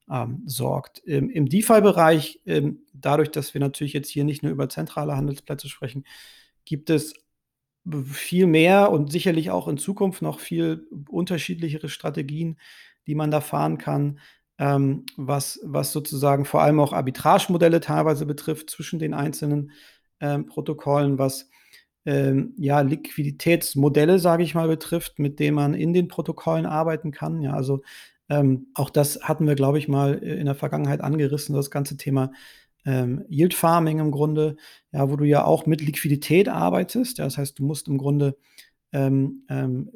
ähm, 0.10 0.44
sorgt. 0.46 1.00
Im, 1.00 1.30
im 1.30 1.48
DeFi-Bereich, 1.50 2.42
ähm, 2.46 2.82
dadurch, 2.94 3.32
dass 3.32 3.54
wir 3.54 3.62
natürlich 3.62 3.94
jetzt 3.94 4.10
hier 4.10 4.24
nicht 4.24 4.44
nur 4.44 4.52
über 4.52 4.70
zentrale 4.70 5.16
Handelsplätze 5.16 5.70
sprechen, 5.70 6.06
gibt 6.66 6.90
es 6.90 7.14
viel 8.06 8.46
mehr 8.46 8.92
und 8.92 9.12
sicherlich 9.12 9.50
auch 9.50 9.68
in 9.68 9.78
Zukunft 9.78 10.22
noch 10.22 10.40
viel 10.40 10.88
unterschiedlichere 11.10 11.90
Strategien, 11.90 12.58
die 13.08 13.16
man 13.16 13.32
da 13.32 13.42
fahren 13.42 13.78
kann, 13.78 14.20
ähm, 14.60 15.06
was, 15.18 15.60
was 15.64 15.92
sozusagen 15.92 16.46
vor 16.46 16.62
allem 16.62 16.80
auch 16.80 16.94
Arbitragemodelle 16.94 17.80
teilweise 17.80 18.28
betrifft 18.28 18.70
zwischen 18.70 19.00
den 19.00 19.16
einzelnen 19.16 19.72
ähm, 20.22 20.46
Protokollen, 20.46 21.18
was 21.18 21.50
ähm, 22.06 22.54
ja, 22.58 22.82
Liquiditätsmodelle, 22.82 24.20
sage 24.20 24.44
ich 24.44 24.56
mal, 24.56 24.68
betrifft, 24.68 25.20
mit 25.20 25.40
denen 25.40 25.56
man 25.56 25.74
in 25.74 25.94
den 25.94 26.08
Protokollen 26.08 26.66
arbeiten 26.66 27.12
kann. 27.12 27.42
Ja, 27.42 27.54
also 27.54 27.82
ähm, 28.30 28.68
auch 28.74 28.90
das 28.90 29.22
hatten 29.22 29.46
wir, 29.48 29.56
glaube 29.56 29.78
ich, 29.78 29.88
mal 29.88 30.24
äh, 30.24 30.36
in 30.36 30.46
der 30.46 30.56
Vergangenheit 30.56 31.02
angerissen, 31.02 31.56
das 31.56 31.70
ganze 31.70 31.98
Thema 31.98 32.32
ähm, 32.86 33.26
Yield 33.30 33.54
Farming 33.54 34.00
im 34.00 34.12
Grunde, 34.12 34.56
ja, 34.92 35.10
wo 35.12 35.16
du 35.16 35.26
ja 35.26 35.44
auch 35.44 35.66
mit 35.66 35.82
Liquidität 35.82 36.50
arbeitest. 36.50 37.20
Ja, 37.20 37.26
das 37.26 37.38
heißt, 37.38 37.60
du 37.60 37.64
musst 37.66 37.88
im 37.88 37.98
Grunde 37.98 38.38
ähm, 38.94 39.44
ähm, 39.50 39.92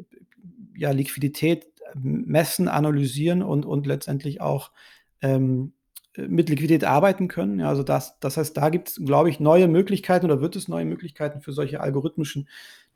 ja, 0.78 0.92
Liquidität 0.92 1.68
messen, 1.96 2.68
analysieren 2.68 3.42
und, 3.42 3.66
und 3.66 3.88
letztendlich 3.88 4.42
auch 4.42 4.72
ähm, 5.22 5.74
mit 6.18 6.50
Liquidität 6.50 6.84
arbeiten 6.84 7.28
können. 7.28 7.60
Ja, 7.60 7.70
also 7.70 7.84
das, 7.84 8.20
das 8.20 8.38
heißt, 8.38 8.56
da 8.56 8.70
gibt 8.70 8.90
es, 8.90 8.96
glaube 9.04 9.30
ich, 9.30 9.40
neue 9.40 9.68
Möglichkeiten 9.68 10.26
oder 10.26 10.42
wird 10.42 10.56
es 10.56 10.68
neue 10.68 10.86
Möglichkeiten 10.86 11.42
für 11.42 11.52
solche 11.52 11.82
algorithmischen 11.82 12.48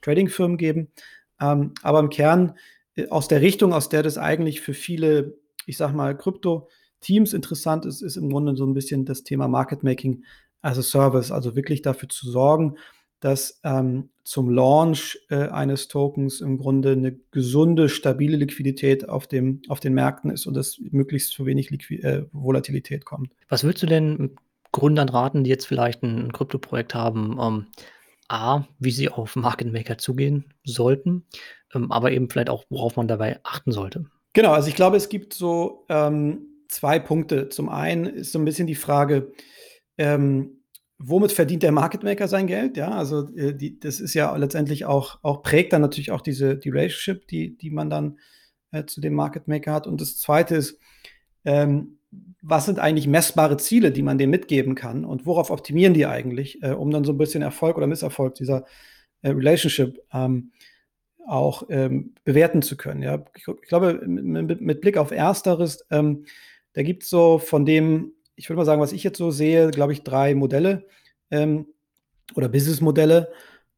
Trading-Firmen 0.01 0.57
geben. 0.57 0.91
Ähm, 1.39 1.73
aber 1.81 1.99
im 1.99 2.09
Kern 2.09 2.55
äh, 2.95 3.07
aus 3.09 3.27
der 3.27 3.41
Richtung, 3.41 3.73
aus 3.73 3.89
der 3.89 4.03
das 4.03 4.17
eigentlich 4.17 4.61
für 4.61 4.73
viele, 4.73 5.37
ich 5.65 5.77
sag 5.77 5.93
mal, 5.93 6.17
Krypto-Teams 6.17 7.33
interessant 7.33 7.85
ist, 7.85 8.01
ist 8.01 8.15
im 8.15 8.29
Grunde 8.29 8.55
so 8.55 8.65
ein 8.65 8.73
bisschen 8.73 9.05
das 9.05 9.23
Thema 9.23 9.47
Market 9.47 9.83
Making 9.83 10.23
as 10.61 10.77
a 10.77 10.83
Service, 10.83 11.31
also 11.31 11.55
wirklich 11.55 11.81
dafür 11.81 12.09
zu 12.09 12.29
sorgen, 12.29 12.77
dass 13.19 13.59
ähm, 13.63 14.09
zum 14.23 14.49
Launch 14.49 15.19
äh, 15.29 15.47
eines 15.49 15.87
Tokens 15.87 16.41
im 16.41 16.57
Grunde 16.57 16.91
eine 16.91 17.13
gesunde, 17.31 17.89
stabile 17.89 18.37
Liquidität 18.37 19.09
auf, 19.09 19.27
dem, 19.27 19.61
auf 19.67 19.79
den 19.79 19.93
Märkten 19.93 20.31
ist 20.31 20.45
und 20.45 20.53
dass 20.53 20.79
möglichst 20.91 21.31
zu 21.31 21.45
wenig 21.45 21.69
Liqui 21.69 22.01
äh, 22.01 22.25
Volatilität 22.31 23.05
kommt. 23.05 23.31
Was 23.49 23.63
würdest 23.63 23.83
du 23.83 23.87
denn 23.87 24.37
Gründern 24.71 25.09
raten, 25.09 25.43
die 25.43 25.49
jetzt 25.49 25.65
vielleicht 25.65 26.03
ein 26.03 26.31
Kryptoprojekt 26.31 26.93
haben, 26.93 27.37
ähm, 27.41 27.65
A, 28.27 28.65
wie 28.77 28.91
sie 28.91 29.09
auf 29.09 29.35
Market 29.35 29.73
Maker 29.73 29.97
zugehen 29.97 30.53
sollten, 30.63 31.25
ähm, 31.73 31.91
aber 31.91 32.11
eben 32.11 32.29
vielleicht 32.29 32.49
auch, 32.49 32.63
worauf 32.69 32.95
man 32.95 33.07
dabei 33.07 33.39
achten 33.43 33.71
sollte? 33.71 34.05
Genau, 34.33 34.51
also 34.51 34.69
ich 34.69 34.75
glaube, 34.75 34.97
es 34.97 35.09
gibt 35.09 35.33
so 35.33 35.85
ähm, 35.89 36.45
zwei 36.67 36.99
Punkte. 36.99 37.49
Zum 37.49 37.67
einen 37.67 38.05
ist 38.05 38.31
so 38.31 38.39
ein 38.39 38.45
bisschen 38.45 38.67
die 38.67 38.75
Frage, 38.75 39.33
ähm, 39.97 40.58
womit 40.99 41.31
verdient 41.31 41.63
der 41.63 41.71
Market 41.71 42.03
Maker 42.03 42.27
sein 42.27 42.45
Geld? 42.45 42.77
Ja, 42.77 42.91
also 42.91 43.33
äh, 43.35 43.55
die, 43.55 43.79
das 43.79 43.99
ist 43.99 44.13
ja 44.13 44.35
letztendlich 44.35 44.85
auch, 44.85 45.19
auch 45.23 45.41
prägt 45.41 45.73
dann 45.73 45.81
natürlich 45.81 46.11
auch 46.11 46.21
diese 46.21 46.57
die 46.57 46.69
Relationship, 46.69 47.27
die, 47.27 47.57
die 47.57 47.71
man 47.71 47.89
dann 47.89 48.19
äh, 48.71 48.85
zu 48.85 49.01
dem 49.01 49.13
Market 49.13 49.47
Maker 49.47 49.73
hat. 49.73 49.87
Und 49.87 50.01
das 50.01 50.17
zweite 50.17 50.55
ist, 50.55 50.77
ähm, 51.45 51.99
was 52.41 52.65
sind 52.65 52.79
eigentlich 52.79 53.07
messbare 53.07 53.57
Ziele, 53.57 53.91
die 53.91 54.01
man 54.01 54.17
dem 54.17 54.29
mitgeben 54.29 54.75
kann 54.75 55.05
und 55.05 55.25
worauf 55.25 55.51
optimieren 55.51 55.93
die 55.93 56.05
eigentlich, 56.05 56.61
äh, 56.63 56.71
um 56.71 56.91
dann 56.91 57.03
so 57.03 57.13
ein 57.13 57.17
bisschen 57.17 57.41
Erfolg 57.41 57.77
oder 57.77 57.87
Misserfolg 57.87 58.35
dieser 58.35 58.65
äh, 59.21 59.29
Relationship 59.29 60.01
ähm, 60.13 60.51
auch 61.27 61.63
ähm, 61.69 62.15
bewerten 62.23 62.61
zu 62.61 62.75
können. 62.75 63.03
Ja? 63.03 63.23
Ich, 63.35 63.47
ich 63.47 63.67
glaube, 63.67 64.01
mit, 64.05 64.61
mit, 64.61 64.81
Blick 64.81 64.97
auf 64.97 65.11
Ersteres, 65.11 65.85
ähm, 65.91 66.25
da 66.73 66.83
gibt 66.83 67.03
es 67.03 67.09
so 67.09 67.37
von 67.37 67.65
dem, 67.65 68.13
ich 68.39 68.49
würde 68.49 68.57
mal 68.57 68.65
sagen, 68.65 68.81
was 68.81 68.93
ich 68.93 69.03
jetzt 69.03 69.17
so 69.17 69.31
sehe, 69.31 69.69
glaube 69.69 69.91
ich, 69.91 70.03
drei 70.03 70.33
Modelle 70.33 70.87
ähm, 71.29 71.67
oder 72.35 72.47
Businessmodelle, 72.47 73.33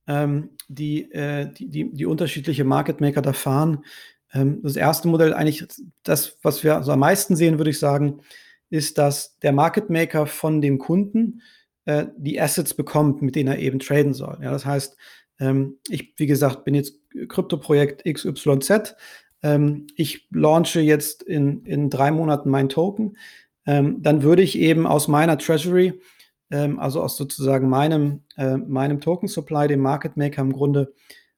ähm, 0.08 0.51
die, 0.68 1.12
äh, 1.12 1.51
die, 1.51 1.68
die, 1.68 1.91
die, 1.91 2.06
unterschiedliche 2.06 2.63
Market 2.63 3.01
Maker 3.01 3.24
da 3.24 3.34
fahren. 3.34 3.84
Ähm, 4.32 4.62
das 4.62 4.75
erste 4.75 5.08
Modell, 5.08 5.34
eigentlich 5.34 5.65
das, 6.03 6.38
was 6.44 6.63
wir 6.63 6.75
also 6.75 6.91
am 6.91 7.00
meisten 7.00 7.36
sehen, 7.36 7.58
würde 7.58 7.72
ich 7.72 7.80
sagen, 7.80 8.22
ist, 8.70 9.00
dass 9.00 9.39
der 9.39 9.51
Market 9.51 9.89
Maker 9.89 10.27
von 10.27 10.62
dem 10.62 10.77
Kunden 10.77 11.41
äh, 11.86 12.06
die 12.15 12.39
Assets 12.39 12.75
bekommt, 12.75 13.24
mit 13.24 13.36
denen 13.36 13.50
er 13.50 13.58
eben 13.58 13.80
traden 13.80 14.13
soll. 14.13 14.38
Ja, 14.44 14.51
das 14.51 14.65
heißt, 14.65 14.96
ähm, 15.39 15.80
ich, 15.89 16.13
wie 16.18 16.27
gesagt, 16.27 16.65
bin 16.65 16.75
jetzt 16.75 17.00
Kryptoprojekt 17.30 18.03
XYZ. 18.06 18.96
Ähm, 19.41 19.88
ich 19.96 20.27
launche 20.30 20.82
jetzt 20.82 21.24
in, 21.24 21.65
in 21.65 21.89
drei 21.89 22.12
Monaten 22.12 22.51
mein 22.51 22.70
Token 22.70 23.18
ähm, 23.65 24.01
dann 24.01 24.24
würde 24.24 24.41
ich 24.41 24.58
eben 24.58 24.88
aus 24.88 25.08
meiner 25.08 25.38
Treasury, 25.38 26.01
ähm, 26.50 26.80
also 26.80 27.01
aus 27.01 27.18
sozusagen 27.18 27.70
meinem, 27.70 28.22
äh, 28.38 28.58
meinem 28.58 29.00
Token 29.01 29.27
Supply, 29.27 29.68
dem 29.68 29.82
Market 29.82 30.18
Maker 30.18 30.41
im 30.41 30.53
Grunde 30.53 30.94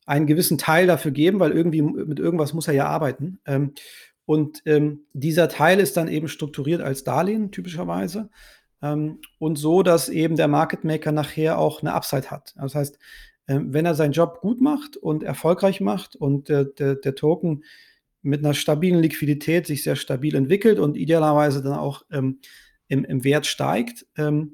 einen 0.05 0.27
gewissen 0.27 0.57
Teil 0.57 0.87
dafür 0.87 1.11
geben, 1.11 1.39
weil 1.39 1.51
irgendwie 1.51 1.81
mit 1.81 2.19
irgendwas 2.19 2.53
muss 2.53 2.67
er 2.67 2.73
ja 2.73 2.87
arbeiten. 2.87 3.39
Ähm, 3.45 3.73
und 4.25 4.61
ähm, 4.65 5.05
dieser 5.13 5.49
Teil 5.49 5.79
ist 5.79 5.97
dann 5.97 6.07
eben 6.07 6.27
strukturiert 6.27 6.81
als 6.81 7.03
Darlehen 7.03 7.51
typischerweise 7.51 8.29
ähm, 8.81 9.19
und 9.39 9.57
so, 9.57 9.83
dass 9.83 10.09
eben 10.09 10.35
der 10.35 10.47
Market 10.47 10.83
Maker 10.83 11.11
nachher 11.11 11.57
auch 11.57 11.81
eine 11.81 11.93
Upside 11.93 12.31
hat. 12.31 12.53
Das 12.57 12.75
heißt, 12.75 12.99
äh, 13.47 13.59
wenn 13.61 13.85
er 13.85 13.95
seinen 13.95 14.13
Job 14.13 14.39
gut 14.41 14.61
macht 14.61 14.95
und 14.95 15.23
erfolgreich 15.23 15.81
macht 15.81 16.15
und 16.15 16.49
der, 16.49 16.65
der, 16.65 16.95
der 16.95 17.15
Token 17.15 17.63
mit 18.23 18.43
einer 18.43 18.53
stabilen 18.53 19.01
Liquidität 19.01 19.67
sich 19.67 19.83
sehr 19.83 19.95
stabil 19.95 20.35
entwickelt 20.35 20.79
und 20.79 20.97
idealerweise 20.97 21.61
dann 21.61 21.73
auch 21.73 22.03
ähm, 22.11 22.39
im, 22.87 23.05
im, 23.05 23.23
Wert 23.23 23.45
steigt. 23.45 24.05
Ähm, 24.17 24.53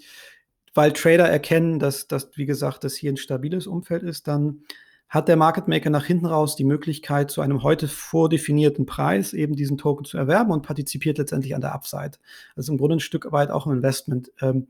weil 0.73 0.93
Trader 0.93 1.29
erkennen, 1.29 1.79
dass 1.79 2.07
das, 2.07 2.31
wie 2.35 2.45
gesagt, 2.45 2.83
das 2.83 2.95
hier 2.95 3.11
ein 3.11 3.17
stabiles 3.17 3.67
Umfeld 3.67 4.03
ist, 4.03 4.27
dann 4.27 4.61
hat 5.07 5.27
der 5.27 5.37
Market 5.37 5.67
Maker 5.67 5.89
nach 5.89 6.05
hinten 6.05 6.27
raus 6.27 6.55
die 6.55 6.63
Möglichkeit, 6.63 7.31
zu 7.31 7.41
einem 7.41 7.63
heute 7.63 7.87
vordefinierten 7.87 8.85
Preis 8.85 9.33
eben 9.33 9.55
diesen 9.55 9.77
Token 9.77 10.05
zu 10.05 10.17
erwerben 10.17 10.51
und 10.51 10.61
partizipiert 10.61 11.17
letztendlich 11.17 11.55
an 11.55 11.61
der 11.61 11.73
Upside. 11.73 12.11
Also 12.55 12.71
im 12.71 12.77
Grunde 12.77 12.97
ein 12.97 12.99
Stück 12.99 13.31
weit 13.31 13.49
auch 13.49 13.65
ein 13.65 13.77
Investment, 13.77 14.31
ähm, 14.39 14.67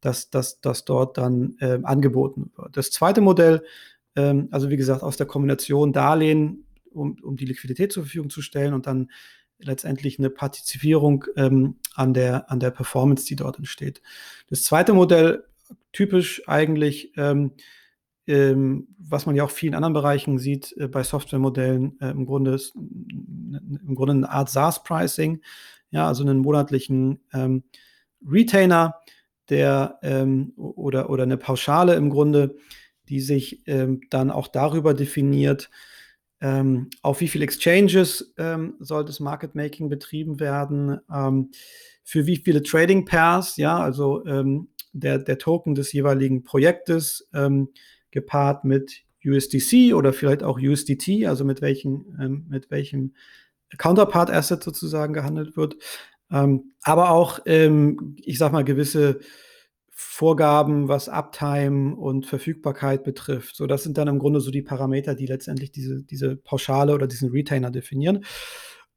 das, 0.00 0.30
das, 0.30 0.60
das 0.60 0.84
dort 0.84 1.18
dann 1.18 1.56
ähm, 1.60 1.84
angeboten 1.84 2.50
wird. 2.56 2.76
Das 2.76 2.90
zweite 2.90 3.20
Modell, 3.20 3.62
ähm, 4.16 4.48
also 4.50 4.70
wie 4.70 4.76
gesagt, 4.78 5.02
aus 5.02 5.18
der 5.18 5.26
Kombination 5.26 5.92
Darlehen 5.92 6.64
um, 6.94 7.16
um 7.22 7.36
die 7.36 7.46
Liquidität 7.46 7.92
zur 7.92 8.04
Verfügung 8.04 8.30
zu 8.30 8.42
stellen 8.42 8.74
und 8.74 8.86
dann 8.86 9.10
letztendlich 9.58 10.18
eine 10.18 10.30
Partizipierung 10.30 11.24
ähm, 11.36 11.76
an, 11.94 12.14
der, 12.14 12.50
an 12.50 12.60
der 12.60 12.70
Performance, 12.70 13.26
die 13.26 13.36
dort 13.36 13.58
entsteht. 13.58 14.02
Das 14.48 14.62
zweite 14.64 14.92
Modell, 14.92 15.44
typisch 15.92 16.42
eigentlich, 16.48 17.12
ähm, 17.16 17.52
ähm, 18.26 18.88
was 18.98 19.26
man 19.26 19.34
ja 19.34 19.44
auch 19.44 19.50
vielen 19.50 19.74
anderen 19.74 19.94
Bereichen 19.94 20.38
sieht 20.38 20.74
äh, 20.78 20.88
bei 20.88 21.02
Softwaremodellen, 21.02 22.00
äh, 22.00 22.10
im, 22.10 22.26
Grunde 22.26 22.54
ist, 22.54 22.74
im 22.74 23.94
Grunde 23.94 24.14
eine 24.14 24.30
Art 24.30 24.50
SaaS-Pricing, 24.50 25.40
ja, 25.90 26.06
also 26.06 26.22
einen 26.22 26.38
monatlichen 26.38 27.20
ähm, 27.32 27.64
Retainer, 28.26 28.96
der 29.48 29.98
ähm, 30.02 30.52
oder, 30.56 31.10
oder 31.10 31.24
eine 31.24 31.36
Pauschale 31.36 31.94
im 31.94 32.10
Grunde, 32.10 32.56
die 33.08 33.20
sich 33.20 33.66
ähm, 33.66 34.00
dann 34.08 34.30
auch 34.30 34.48
darüber 34.48 34.94
definiert, 34.94 35.68
ähm, 36.42 36.90
auf 37.02 37.20
wie 37.20 37.28
viele 37.28 37.44
Exchanges 37.44 38.34
ähm, 38.36 38.74
soll 38.80 39.04
das 39.04 39.20
Market 39.20 39.54
Making 39.54 39.88
betrieben 39.88 40.40
werden? 40.40 40.98
Ähm, 41.10 41.52
für 42.02 42.26
wie 42.26 42.36
viele 42.36 42.64
Trading 42.64 43.04
Pairs? 43.04 43.56
Ja, 43.56 43.78
also 43.78 44.26
ähm, 44.26 44.68
der, 44.92 45.18
der 45.18 45.38
Token 45.38 45.76
des 45.76 45.92
jeweiligen 45.92 46.42
Projektes 46.42 47.28
ähm, 47.32 47.68
gepaart 48.10 48.64
mit 48.64 49.04
USDC 49.24 49.94
oder 49.94 50.12
vielleicht 50.12 50.42
auch 50.42 50.58
USDT, 50.58 51.26
also 51.26 51.44
mit, 51.44 51.62
welchen, 51.62 52.18
ähm, 52.20 52.46
mit 52.48 52.72
welchem 52.72 53.14
Counterpart 53.78 54.28
Asset 54.28 54.64
sozusagen 54.64 55.14
gehandelt 55.14 55.56
wird. 55.56 55.76
aber 56.28 57.10
auch, 57.10 57.40
ich 57.46 58.38
sag 58.38 58.52
mal, 58.52 58.64
gewisse 58.64 59.20
Vorgaben, 60.04 60.88
was 60.88 61.08
Uptime 61.08 61.94
und 61.96 62.26
Verfügbarkeit 62.26 63.04
betrifft. 63.04 63.56
So, 63.56 63.66
das 63.66 63.82
sind 63.82 63.96
dann 63.98 64.08
im 64.08 64.18
Grunde 64.18 64.40
so 64.40 64.50
die 64.50 64.62
Parameter, 64.62 65.14
die 65.14 65.26
letztendlich 65.26 65.70
diese, 65.70 66.02
diese 66.02 66.36
Pauschale 66.36 66.94
oder 66.94 67.06
diesen 67.06 67.30
Retainer 67.30 67.70
definieren. 67.70 68.24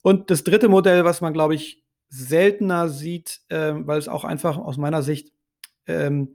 Und 0.02 0.30
das 0.32 0.44
dritte 0.44 0.68
Modell, 0.68 1.06
was 1.06 1.22
man, 1.22 1.34
glaube 1.34 1.56
ich, 1.56 1.84
seltener 2.10 2.90
sieht, 2.90 3.42
äh, 3.50 3.74
weil 3.76 4.00
es 4.00 4.08
auch 4.08 4.24
einfach 4.24 4.58
aus 4.58 4.78
meiner 4.78 5.04
Sicht 5.04 5.32
ähm, 5.88 6.34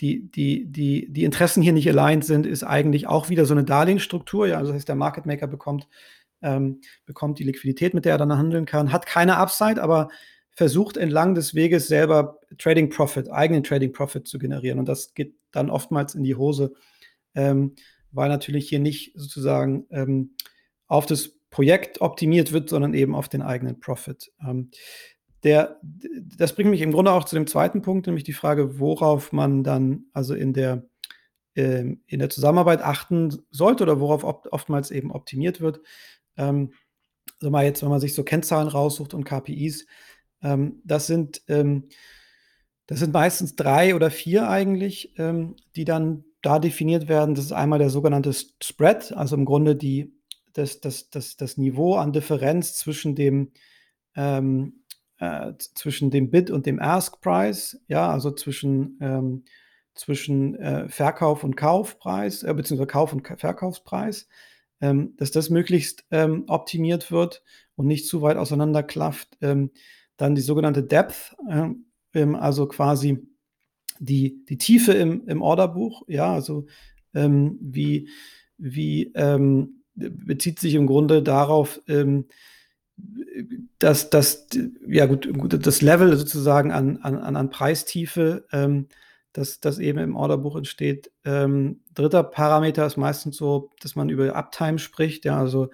die, 0.00 0.30
die, 0.30 0.66
die, 0.70 1.12
die 1.12 1.24
Interessen 1.24 1.62
hier 1.62 1.72
nicht 1.72 1.88
aligned 1.88 2.24
sind, 2.24 2.46
ist 2.46 2.62
eigentlich 2.62 3.06
auch 3.06 3.28
wieder 3.28 3.46
so 3.46 3.54
eine 3.54 3.64
Darlehensstruktur. 3.64 4.46
Ja, 4.46 4.58
also 4.58 4.72
das 4.72 4.80
heißt, 4.80 4.88
der 4.88 4.96
Market 4.96 5.26
Maker 5.26 5.46
bekommt, 5.46 5.88
ähm, 6.42 6.80
bekommt 7.06 7.38
die 7.38 7.44
Liquidität, 7.44 7.94
mit 7.94 8.04
der 8.04 8.12
er 8.12 8.18
dann 8.18 8.36
handeln 8.36 8.66
kann, 8.66 8.92
hat 8.92 9.06
keine 9.06 9.36
Upside, 9.36 9.82
aber 9.82 10.08
versucht 10.56 10.96
entlang 10.96 11.34
des 11.34 11.54
Weges 11.54 11.86
selber 11.86 12.40
Trading 12.56 12.88
Profit, 12.88 13.30
eigenen 13.30 13.62
Trading 13.62 13.92
Profit 13.92 14.26
zu 14.26 14.38
generieren. 14.38 14.78
Und 14.78 14.88
das 14.88 15.12
geht 15.12 15.34
dann 15.52 15.68
oftmals 15.68 16.14
in 16.14 16.24
die 16.24 16.34
Hose, 16.34 16.72
ähm, 17.34 17.74
weil 18.10 18.30
natürlich 18.30 18.66
hier 18.66 18.78
nicht 18.78 19.12
sozusagen 19.14 19.86
ähm, 19.90 20.34
auf 20.86 21.04
das 21.04 21.38
Projekt 21.50 22.00
optimiert 22.00 22.52
wird, 22.52 22.70
sondern 22.70 22.94
eben 22.94 23.14
auf 23.14 23.28
den 23.28 23.42
eigenen 23.42 23.80
Profit. 23.80 24.32
Ähm, 24.40 24.70
der, 25.42 25.78
das 26.38 26.54
bringt 26.54 26.70
mich 26.70 26.80
im 26.80 26.90
Grunde 26.90 27.12
auch 27.12 27.24
zu 27.24 27.36
dem 27.36 27.46
zweiten 27.46 27.82
Punkt, 27.82 28.06
nämlich 28.06 28.24
die 28.24 28.32
Frage, 28.32 28.80
worauf 28.80 29.32
man 29.32 29.62
dann 29.62 30.06
also 30.14 30.34
in 30.34 30.54
der, 30.54 30.88
ähm, 31.54 32.00
in 32.06 32.18
der 32.18 32.30
Zusammenarbeit 32.30 32.80
achten 32.80 33.42
sollte 33.50 33.82
oder 33.82 34.00
worauf 34.00 34.24
oftmals 34.24 34.90
eben 34.90 35.12
optimiert 35.12 35.60
wird. 35.60 35.80
Also 36.38 37.50
mal 37.50 37.64
jetzt, 37.64 37.82
wenn 37.82 37.88
man 37.88 38.00
sich 38.00 38.12
so 38.12 38.24
Kennzahlen 38.24 38.68
raussucht 38.68 39.14
und 39.14 39.24
KPIs, 39.24 39.86
ähm, 40.42 40.80
das 40.84 41.06
sind 41.06 41.42
ähm, 41.48 41.88
das 42.86 43.00
sind 43.00 43.12
meistens 43.12 43.56
drei 43.56 43.94
oder 43.94 44.10
vier 44.10 44.48
eigentlich, 44.48 45.12
ähm, 45.18 45.56
die 45.74 45.84
dann 45.84 46.24
da 46.42 46.58
definiert 46.58 47.08
werden. 47.08 47.34
Das 47.34 47.46
ist 47.46 47.52
einmal 47.52 47.80
der 47.80 47.90
sogenannte 47.90 48.32
Spread, 48.32 49.12
also 49.12 49.34
im 49.34 49.44
Grunde 49.44 49.74
die, 49.74 50.14
das, 50.52 50.80
das, 50.80 51.10
das, 51.10 51.36
das 51.36 51.56
Niveau 51.56 51.96
an 51.96 52.12
Differenz 52.12 52.76
zwischen 52.76 53.16
dem, 53.16 53.50
ähm, 54.14 54.84
äh, 55.18 55.52
zwischen 55.58 56.10
dem 56.10 56.30
Bid 56.30 56.50
und 56.50 56.66
dem 56.66 56.80
Ask-Preis, 56.80 57.80
ja, 57.88 58.08
also 58.08 58.30
zwischen, 58.30 58.98
ähm, 59.00 59.44
zwischen 59.94 60.54
äh, 60.54 60.88
Verkauf 60.88 61.42
und 61.42 61.56
Kaufpreis, 61.56 62.44
äh, 62.44 62.54
beziehungsweise 62.54 62.86
Kauf- 62.86 63.12
und 63.12 63.26
Verkaufspreis, 63.26 64.28
ähm, 64.80 65.14
dass 65.16 65.32
das 65.32 65.50
möglichst 65.50 66.04
ähm, 66.12 66.44
optimiert 66.46 67.10
wird 67.10 67.42
und 67.74 67.86
nicht 67.88 68.06
zu 68.06 68.22
weit 68.22 68.36
auseinanderklafft. 68.36 69.36
Ähm, 69.40 69.70
dann 70.16 70.34
die 70.34 70.42
sogenannte 70.42 70.82
Depth, 70.82 71.36
äh, 71.48 72.24
also 72.34 72.66
quasi 72.66 73.26
die, 73.98 74.44
die 74.46 74.58
Tiefe 74.58 74.92
im, 74.92 75.26
im 75.26 75.42
Orderbuch, 75.42 76.02
ja, 76.08 76.32
also 76.32 76.66
ähm, 77.14 77.58
wie, 77.60 78.08
wie 78.58 79.12
ähm, 79.14 79.82
bezieht 79.94 80.58
sich 80.58 80.74
im 80.74 80.86
Grunde 80.86 81.22
darauf, 81.22 81.80
ähm, 81.88 82.26
dass 83.78 84.10
das, 84.10 84.46
ja 84.86 85.06
gut, 85.06 85.28
das 85.66 85.82
Level 85.82 86.16
sozusagen 86.16 86.72
an, 86.72 86.98
an, 86.98 87.36
an 87.36 87.50
Preistiefe, 87.50 88.46
ähm, 88.52 88.88
dass 89.32 89.60
das 89.60 89.78
eben 89.78 89.98
im 89.98 90.16
Orderbuch 90.16 90.56
entsteht. 90.56 91.12
Ähm, 91.24 91.80
dritter 91.92 92.22
Parameter 92.22 92.86
ist 92.86 92.96
meistens 92.96 93.36
so, 93.36 93.70
dass 93.80 93.96
man 93.96 94.08
über 94.08 94.34
Uptime 94.34 94.78
spricht, 94.78 95.26
ja, 95.26 95.38
also 95.38 95.70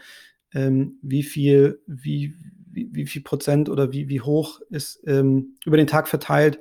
ähm, 0.53 0.99
wie 1.03 1.23
viel, 1.23 1.81
wie, 1.87 2.35
wie, 2.73 2.89
wie, 2.93 3.07
viel 3.07 3.23
Prozent 3.23 3.69
oder 3.69 3.93
wie, 3.93 4.09
wie 4.09 4.21
hoch 4.21 4.61
ist 4.71 5.03
ähm, 5.07 5.57
über 5.65 5.77
den 5.77 5.87
Tag 5.87 6.09
verteilt 6.09 6.59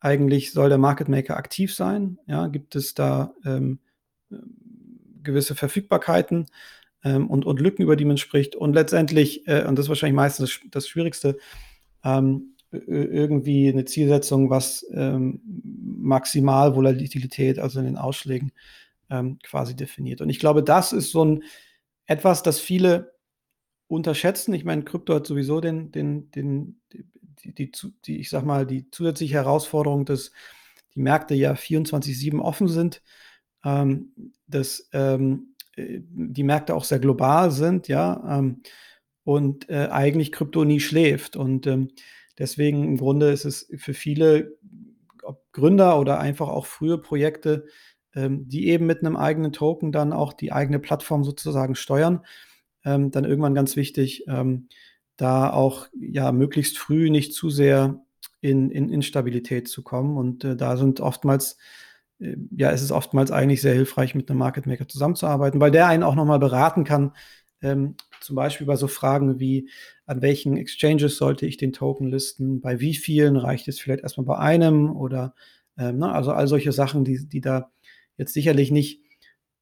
eigentlich 0.00 0.52
soll 0.52 0.68
der 0.68 0.78
Market 0.78 1.08
Maker 1.08 1.36
aktiv 1.36 1.74
sein? 1.74 2.18
Ja, 2.26 2.46
gibt 2.46 2.76
es 2.76 2.94
da 2.94 3.34
ähm, 3.44 3.80
gewisse 5.22 5.54
Verfügbarkeiten 5.54 6.46
ähm, 7.02 7.28
und, 7.28 7.44
und 7.44 7.60
Lücken, 7.60 7.82
über 7.82 7.96
die 7.96 8.04
man 8.04 8.18
spricht? 8.18 8.54
Und 8.54 8.74
letztendlich, 8.74 9.46
äh, 9.48 9.64
und 9.66 9.76
das 9.76 9.86
ist 9.86 9.88
wahrscheinlich 9.88 10.14
meistens 10.14 10.60
das, 10.60 10.70
das 10.70 10.88
Schwierigste, 10.88 11.38
ähm, 12.04 12.52
irgendwie 12.70 13.68
eine 13.68 13.84
Zielsetzung, 13.84 14.50
was 14.50 14.86
ähm, 14.92 15.40
maximal 15.64 16.76
Volatilität, 16.76 17.58
also 17.58 17.78
in 17.78 17.86
den 17.86 17.96
Ausschlägen, 17.96 18.52
ähm, 19.08 19.38
quasi 19.42 19.74
definiert. 19.74 20.20
Und 20.20 20.28
ich 20.28 20.38
glaube, 20.38 20.62
das 20.62 20.92
ist 20.92 21.10
so 21.10 21.24
ein 21.24 21.42
etwas, 22.06 22.42
das 22.42 22.60
viele 22.60 23.15
unterschätzen. 23.88 24.54
Ich 24.54 24.64
meine, 24.64 24.84
Krypto 24.84 25.14
hat 25.14 25.26
sowieso 25.26 25.60
den, 25.60 25.92
den, 25.92 26.30
den, 26.30 26.80
die, 26.92 27.54
die, 27.54 27.72
die, 28.04 28.18
ich 28.18 28.30
sag 28.30 28.44
mal, 28.44 28.66
die 28.66 28.90
zusätzliche 28.90 29.34
Herausforderung, 29.34 30.04
dass 30.04 30.32
die 30.94 31.00
Märkte 31.00 31.34
ja 31.34 31.52
24-7 31.52 32.40
offen 32.40 32.68
sind, 32.68 33.02
ähm, 33.64 34.32
dass 34.46 34.88
ähm, 34.92 35.54
äh, 35.76 36.00
die 36.00 36.44
Märkte 36.44 36.74
auch 36.74 36.84
sehr 36.84 36.98
global 36.98 37.50
sind, 37.50 37.88
ja, 37.88 38.38
ähm, 38.38 38.62
und 39.24 39.68
äh, 39.68 39.88
eigentlich 39.90 40.32
Krypto 40.32 40.64
nie 40.64 40.80
schläft. 40.80 41.36
Und 41.36 41.66
ähm, 41.66 41.88
Deswegen 42.38 42.84
im 42.84 42.96
Grunde 42.96 43.30
ist 43.30 43.44
es 43.44 43.70
für 43.76 43.94
viele 43.94 44.56
Gründer 45.52 45.98
oder 45.98 46.20
einfach 46.20 46.48
auch 46.48 46.66
frühe 46.66 46.98
Projekte, 46.98 47.66
ähm, 48.14 48.48
die 48.48 48.68
eben 48.68 48.86
mit 48.86 49.00
einem 49.00 49.16
eigenen 49.16 49.52
Token 49.52 49.90
dann 49.90 50.12
auch 50.12 50.32
die 50.32 50.52
eigene 50.52 50.78
Plattform 50.78 51.24
sozusagen 51.24 51.74
steuern, 51.74 52.24
ähm, 52.86 53.10
dann 53.10 53.24
irgendwann 53.24 53.54
ganz 53.54 53.76
wichtig, 53.76 54.24
ähm, 54.28 54.68
da 55.16 55.50
auch 55.50 55.88
ja 55.98 56.32
möglichst 56.32 56.78
früh 56.78 57.10
nicht 57.10 57.34
zu 57.34 57.50
sehr 57.50 58.00
in, 58.40 58.70
in 58.70 58.88
Instabilität 58.88 59.68
zu 59.68 59.82
kommen. 59.82 60.16
Und 60.16 60.44
äh, 60.44 60.56
da 60.56 60.76
sind 60.76 61.00
oftmals, 61.00 61.58
äh, 62.20 62.36
ja, 62.56 62.70
es 62.70 62.82
ist 62.82 62.92
oftmals 62.92 63.30
eigentlich 63.32 63.60
sehr 63.60 63.74
hilfreich, 63.74 64.14
mit 64.14 64.30
einem 64.30 64.38
Market 64.38 64.66
Maker 64.66 64.88
zusammenzuarbeiten, 64.88 65.60
weil 65.60 65.72
der 65.72 65.88
einen 65.88 66.04
auch 66.04 66.14
nochmal 66.14 66.38
beraten 66.38 66.84
kann, 66.84 67.12
ähm, 67.60 67.96
zum 68.20 68.36
Beispiel 68.36 68.66
bei 68.66 68.76
so 68.76 68.86
Fragen 68.86 69.40
wie, 69.40 69.68
an 70.06 70.22
welchen 70.22 70.56
Exchanges 70.56 71.16
sollte 71.16 71.46
ich 71.46 71.56
den 71.56 71.72
Token 71.72 72.06
listen, 72.08 72.60
bei 72.60 72.80
wie 72.80 72.94
vielen 72.94 73.36
reicht 73.36 73.66
es 73.68 73.80
vielleicht 73.80 74.02
erstmal 74.02 74.26
bei 74.26 74.38
einem 74.38 74.94
oder 74.94 75.34
ähm, 75.76 75.98
ne, 75.98 76.12
also 76.12 76.32
all 76.32 76.46
solche 76.46 76.72
Sachen, 76.72 77.04
die, 77.04 77.26
die 77.26 77.40
da 77.40 77.70
jetzt 78.16 78.32
sicherlich 78.32 78.70
nicht 78.70 79.02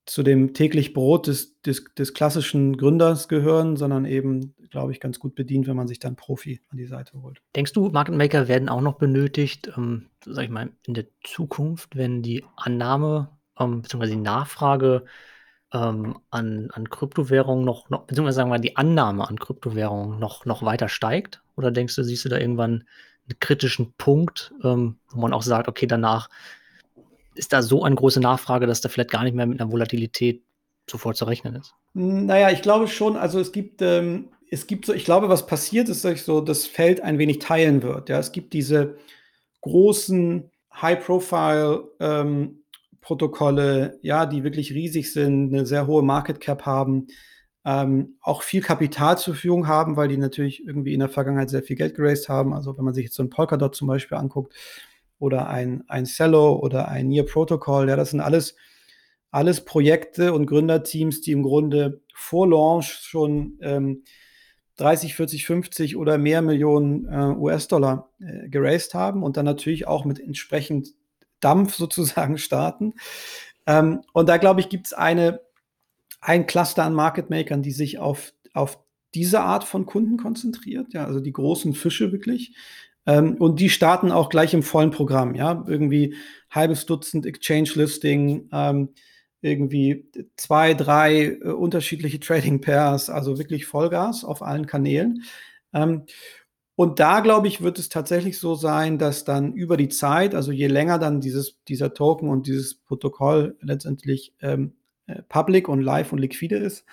zu 0.07 0.23
dem 0.23 0.53
täglich 0.53 0.93
Brot 0.93 1.27
des, 1.27 1.61
des, 1.63 1.85
des 1.97 2.13
klassischen 2.13 2.77
Gründers 2.77 3.29
gehören, 3.29 3.77
sondern 3.77 4.05
eben, 4.05 4.55
glaube 4.71 4.93
ich, 4.93 5.01
ganz 5.01 5.19
gut 5.19 5.35
bedient, 5.35 5.67
wenn 5.67 5.77
man 5.77 5.89
sich 5.89 5.99
dann 5.99 6.17
Profi 6.17 6.61
an 6.71 6.77
die 6.77 6.87
Seite 6.87 7.23
holt. 7.23 7.41
Denkst 7.57 7.73
du, 7.73 7.89
Market 7.89 8.15
Maker 8.15 8.49
werden 8.49 8.69
auch 8.69 8.83
noch 8.83 8.95
benötigt, 8.95 9.73
ähm, 9.77 10.11
sag 10.25 10.45
ich 10.45 10.51
mal, 10.51 10.71
in 10.87 10.95
der 10.95 11.07
Zukunft, 11.23 11.97
wenn 11.97 12.23
die 12.23 12.45
Annahme 12.57 13.31
ähm, 13.59 13.83
bzw. 13.83 14.07
die 14.07 14.17
Nachfrage 14.17 15.05
ähm, 15.73 16.19
an, 16.31 16.69
an 16.73 16.91
Kryptowährungen 16.91 17.65
noch, 17.65 17.89
noch, 17.89 18.07
beziehungsweise 18.07 18.37
sagen 18.37 18.51
wir 18.51 18.59
die 18.59 18.77
Annahme 18.77 19.27
an 19.27 19.39
Kryptowährungen 19.39 20.19
noch, 20.19 20.45
noch 20.45 20.63
weiter 20.63 20.89
steigt? 20.89 21.43
Oder 21.57 21.71
denkst 21.71 21.97
du, 21.97 22.05
siehst 22.05 22.25
du 22.27 22.29
da 22.29 22.39
irgendwann 22.39 22.85
einen 23.29 23.41
kritischen 23.41 23.95
Punkt, 23.95 24.53
ähm, 24.63 24.99
wo 25.11 25.21
man 25.21 25.33
auch 25.33 25.43
sagt, 25.43 25.69
okay, 25.69 25.87
danach 25.87 26.29
ist 27.35 27.53
da 27.53 27.63
so 27.63 27.83
eine 27.83 27.95
große 27.95 28.21
Nachfrage, 28.21 28.67
dass 28.67 28.81
da 28.81 28.89
vielleicht 28.89 29.11
gar 29.11 29.25
nicht 29.25 29.35
mehr 29.35 29.47
mit 29.47 29.61
einer 29.61 29.71
Volatilität 29.71 30.45
sofort 30.89 31.17
zu 31.17 31.25
rechnen 31.25 31.55
ist? 31.57 31.75
Naja, 31.95 32.51
ich 32.51 32.63
glaube 32.63 32.89
schon, 32.89 33.17
also 33.17 33.41
es 33.41 33.53
gibt, 33.53 33.83
ähm, 33.83 34.31
es 34.51 34.67
gibt 34.67 34.87
so, 34.87 34.93
ich 34.93 35.05
glaube, 35.05 35.29
was 35.29 35.47
passiert 35.47 35.89
ist, 35.89 36.05
dass 36.05 36.13
sich 36.13 36.23
so 36.23 36.41
das 36.41 36.67
Feld 36.67 37.01
ein 37.01 37.19
wenig 37.19 37.39
teilen 37.39 37.83
wird. 37.83 38.09
Ja, 38.09 38.19
es 38.19 38.33
gibt 38.33 38.53
diese 38.53 38.97
großen 39.63 40.51
High-Profile 40.81 41.89
ähm, 42.01 42.61
ja, 44.01 44.27
die 44.27 44.45
wirklich 44.45 44.73
riesig 44.73 45.13
sind, 45.13 45.53
eine 45.53 45.67
sehr 45.67 45.87
hohe 45.87 46.03
Market 46.03 46.41
Cap 46.41 46.65
haben, 46.65 47.09
ähm, 47.67 48.17
auch 48.21 48.43
viel 48.43 48.63
Kapital 48.63 49.19
zur 49.19 49.35
Verfügung 49.35 49.69
haben, 49.69 49.97
weil 49.97 50.09
die 50.09 50.17
natürlich 50.17 50.67
irgendwie 50.67 50.95
in 50.95 51.01
der 51.01 51.09
Vergangenheit 51.09 51.51
sehr 51.51 51.63
viel 51.63 51.77
Geld 51.77 51.95
geraced 51.95 52.29
haben. 52.29 52.55
Also 52.55 52.77
wenn 52.77 52.85
man 52.85 52.95
sich 52.95 53.05
jetzt 53.05 53.17
so 53.17 53.23
ein 53.23 53.31
Polkadot 53.31 53.75
zum 53.75 53.89
Beispiel 53.89 54.19
anguckt 54.19 54.55
oder 55.19 55.49
ein, 55.49 55.85
ein 55.89 56.05
Cello 56.05 56.57
oder 56.57 56.89
ein 56.89 57.09
Near 57.09 57.25
Protocol, 57.25 57.89
ja, 57.89 57.97
das 57.97 58.11
sind 58.11 58.21
alles, 58.21 58.57
alles 59.31 59.65
Projekte 59.65 60.33
und 60.33 60.47
Gründerteams, 60.47 61.21
die 61.21 61.33
im 61.33 61.43
Grunde 61.43 62.03
vor 62.15 62.49
Launch 62.49 62.87
schon 62.87 63.59
ähm, 63.61 64.05
30, 64.77 65.15
40, 65.15 65.47
50 65.47 65.97
oder 65.97 66.19
mehr 66.19 66.43
Millionen 66.43 67.07
äh, 67.07 67.37
US-Dollar 67.37 68.11
äh, 68.21 68.49
geraced 68.49 68.95
haben 68.95 69.23
und 69.23 69.37
dann 69.37 69.45
natürlich 69.45 69.87
auch 69.87 70.05
mit 70.05 70.19
entsprechend 70.19 70.89
Dampf 71.41 71.75
sozusagen 71.77 72.39
starten. 72.39 72.95
Ähm, 73.67 74.03
und 74.13 74.29
da 74.29 74.37
glaube 74.37 74.61
ich, 74.61 74.69
gibt 74.69 74.87
es 74.89 74.93
ein 74.93 76.47
Cluster 76.47 76.85
an 76.85 76.95
Market 76.95 77.31
Makern, 77.31 77.63
die 77.63 77.73
sich 77.73 77.99
auf, 77.99 78.33
auf 78.53 78.79
diese 79.15 79.41
Art 79.41 79.65
von 79.65 79.87
Kunden 79.87 80.17
konzentriert, 80.17 80.93
ja, 80.93 81.07
also 81.07 81.21
die 81.21 81.33
großen 81.33 81.75
Fische 81.75 82.11
wirklich. 82.13 82.57
Ähm, 83.07 83.37
und 83.37 83.61
die 83.61 83.71
starten 83.71 84.11
auch 84.11 84.29
gleich 84.29 84.55
im 84.55 84.63
vollen 84.63 84.91
Programm, 84.91 85.35
ja, 85.35 85.65
irgendwie 85.67 86.15
halbes 86.51 86.87
Dutzend 86.87 87.27
Exchange-Listing, 87.27 88.49
ähm, 88.53 88.89
irgendwie 89.41 90.09
zwei, 90.37 90.75
drei 90.75 91.25
äh, 91.25 91.49
unterschiedliche 91.49 92.19
Trading 92.19 92.61
Pairs, 92.61 93.11
also 93.11 93.39
wirklich 93.39 93.67
Vollgas 93.67 94.25
auf 94.25 94.43
allen 94.43 94.67
Kanälen. 94.67 95.23
Ähm, 95.73 96.05
und 96.77 96.99
da, 96.99 97.21
glaube 97.21 97.47
ich, 97.47 97.63
wird 97.63 97.79
es 97.79 97.89
tatsächlich 97.89 98.39
so 98.39 98.55
sein, 98.57 98.99
dass 98.99 99.25
dann 99.25 99.53
über 99.53 99.77
die 99.77 99.91
Zeit, 99.91 100.35
also 100.35 100.51
je 100.51 100.67
länger 100.67 100.99
dann 100.99 101.21
dieses, 101.21 101.63
dieser 101.69 101.95
Token 101.95 102.29
und 102.29 102.47
dieses 102.47 102.75
Protokoll 102.75 103.57
letztendlich 103.61 104.35
ähm, 104.41 104.75
äh, 105.07 105.23
public 105.29 105.69
und 105.69 105.83
live 105.83 106.13
und 106.13 106.19
liquide 106.19 106.57
ist, 106.57 106.85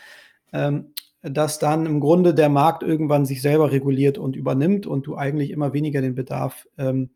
ähm, 0.54 0.94
dass 1.22 1.60
dann 1.60 1.86
im 1.86 2.00
Grunde 2.00 2.34
der 2.34 2.50
Markt 2.50 2.84
irgendwann 2.84 3.26
sich 3.26 3.42
selber 3.42 3.72
reguliert 3.72 4.18
und 4.18 4.36
übernimmt 4.36 4.88
und 4.88 5.06
du 5.06 5.16
eigentlich 5.16 5.52
immer 5.52 5.74
weniger 5.74 6.02
den 6.02 6.16
Bedarf 6.16 6.68
ähm, 6.78 7.12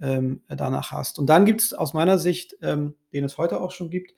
ähm, 0.00 0.42
danach 0.48 0.92
hast. 0.92 1.18
Und 1.18 1.26
dann 1.26 1.44
gibt 1.44 1.62
es 1.62 1.72
aus 1.72 1.94
meiner 1.94 2.18
Sicht, 2.18 2.56
ähm, 2.62 2.94
den 3.12 3.24
es 3.24 3.38
heute 3.38 3.60
auch 3.60 3.72
schon 3.72 3.90
gibt, 3.90 4.14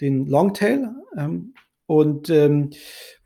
den 0.00 0.26
Longtail. 0.26 0.90
Ähm, 1.16 1.54
und 1.86 2.30
ähm, 2.30 2.70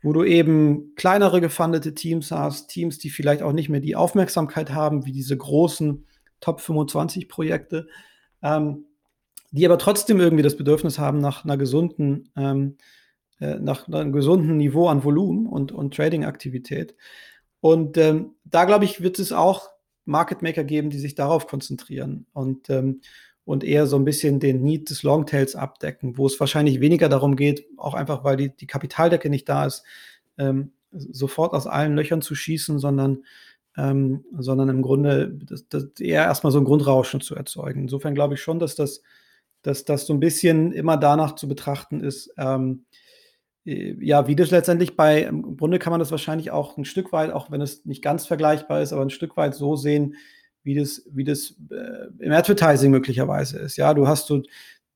wo 0.01 0.11
du 0.11 0.23
eben 0.23 0.93
kleinere 0.95 1.39
gefundete 1.39 1.93
Teams 1.93 2.31
hast, 2.31 2.67
Teams, 2.67 2.97
die 2.99 3.09
vielleicht 3.09 3.41
auch 3.41 3.53
nicht 3.53 3.69
mehr 3.69 3.79
die 3.79 3.95
Aufmerksamkeit 3.95 4.73
haben, 4.73 5.05
wie 5.05 5.13
diese 5.13 5.37
großen 5.37 6.05
Top 6.41 6.59
25 6.59 7.29
Projekte, 7.29 7.87
ähm, 8.43 8.85
die 9.51 9.65
aber 9.65 9.77
trotzdem 9.77 10.19
irgendwie 10.19 10.43
das 10.43 10.57
Bedürfnis 10.57 10.99
haben 10.99 11.19
nach 11.19 11.45
einer 11.45 11.55
gesunden, 11.55 12.29
äh, 13.39 13.55
nach 13.55 13.87
einem 13.87 14.11
gesunden 14.11 14.57
Niveau 14.57 14.87
an 14.87 15.03
Volumen 15.03 15.47
und, 15.47 15.71
und 15.71 15.95
Trading-Aktivität. 15.95 16.95
Und 17.59 17.97
ähm, 17.97 18.35
da 18.45 18.65
glaube 18.65 18.85
ich, 18.85 19.01
wird 19.01 19.19
es 19.19 19.31
auch 19.31 19.69
Market 20.05 20.41
Maker 20.41 20.63
geben, 20.63 20.89
die 20.89 20.99
sich 20.99 21.15
darauf 21.15 21.47
konzentrieren. 21.47 22.25
Und 22.33 22.69
ähm, 22.69 23.01
und 23.47 23.63
eher 23.63 23.87
so 23.87 23.95
ein 23.95 24.03
bisschen 24.03 24.41
den 24.41 24.61
Need 24.61 24.89
des 24.89 25.03
Longtails 25.03 25.55
abdecken, 25.55 26.17
wo 26.17 26.25
es 26.27 26.37
wahrscheinlich 26.37 26.81
weniger 26.81 27.07
darum 27.07 27.37
geht, 27.37 27.65
auch 27.77 27.93
einfach, 27.93 28.25
weil 28.25 28.35
die, 28.35 28.49
die 28.53 28.67
Kapitaldecke 28.67 29.29
nicht 29.29 29.47
da 29.47 29.65
ist, 29.65 29.83
ähm, 30.37 30.73
sofort 30.91 31.53
aus 31.53 31.65
allen 31.65 31.95
Löchern 31.95 32.21
zu 32.21 32.35
schießen, 32.35 32.77
sondern, 32.77 33.23
ähm, 33.77 34.25
sondern 34.37 34.67
im 34.67 34.81
Grunde 34.81 35.29
das, 35.29 35.65
das 35.69 35.85
eher 35.97 36.23
erstmal 36.23 36.51
so 36.51 36.59
ein 36.59 36.65
Grundrauschen 36.65 37.21
zu 37.21 37.35
erzeugen. 37.35 37.83
Insofern 37.83 38.15
glaube 38.15 38.33
ich 38.33 38.41
schon, 38.41 38.59
dass 38.59 38.75
das, 38.75 39.01
dass 39.61 39.85
das 39.85 40.05
so 40.05 40.13
ein 40.13 40.19
bisschen 40.19 40.73
immer 40.73 40.97
danach 40.97 41.35
zu 41.35 41.47
betrachten 41.47 42.01
ist, 42.01 42.33
ähm, 42.37 42.83
äh, 42.91 43.06
ja, 43.67 44.27
wie 44.27 44.35
das 44.37 44.51
letztendlich 44.51 44.95
bei, 44.95 45.23
im 45.23 45.57
Grunde 45.57 45.77
kann 45.77 45.91
man 45.91 45.99
das 45.99 46.11
wahrscheinlich 46.11 46.51
auch 46.51 46.77
ein 46.77 46.85
Stück 46.85 47.11
weit, 47.11 47.31
auch 47.31 47.51
wenn 47.51 47.59
es 47.59 47.83
nicht 47.85 48.01
ganz 48.01 48.25
vergleichbar 48.25 48.81
ist, 48.81 48.93
aber 48.93 49.01
ein 49.01 49.09
Stück 49.09 49.35
weit 49.35 49.55
so 49.55 49.75
sehen, 49.75 50.15
wie 50.63 50.75
das, 50.75 51.03
wie 51.11 51.25
das 51.25 51.55
äh, 51.69 52.07
im 52.19 52.31
Advertising 52.31 52.91
möglicherweise 52.91 53.59
ist. 53.59 53.75
Ja, 53.75 53.93
du 53.93 54.07
hast 54.07 54.27
so 54.27 54.41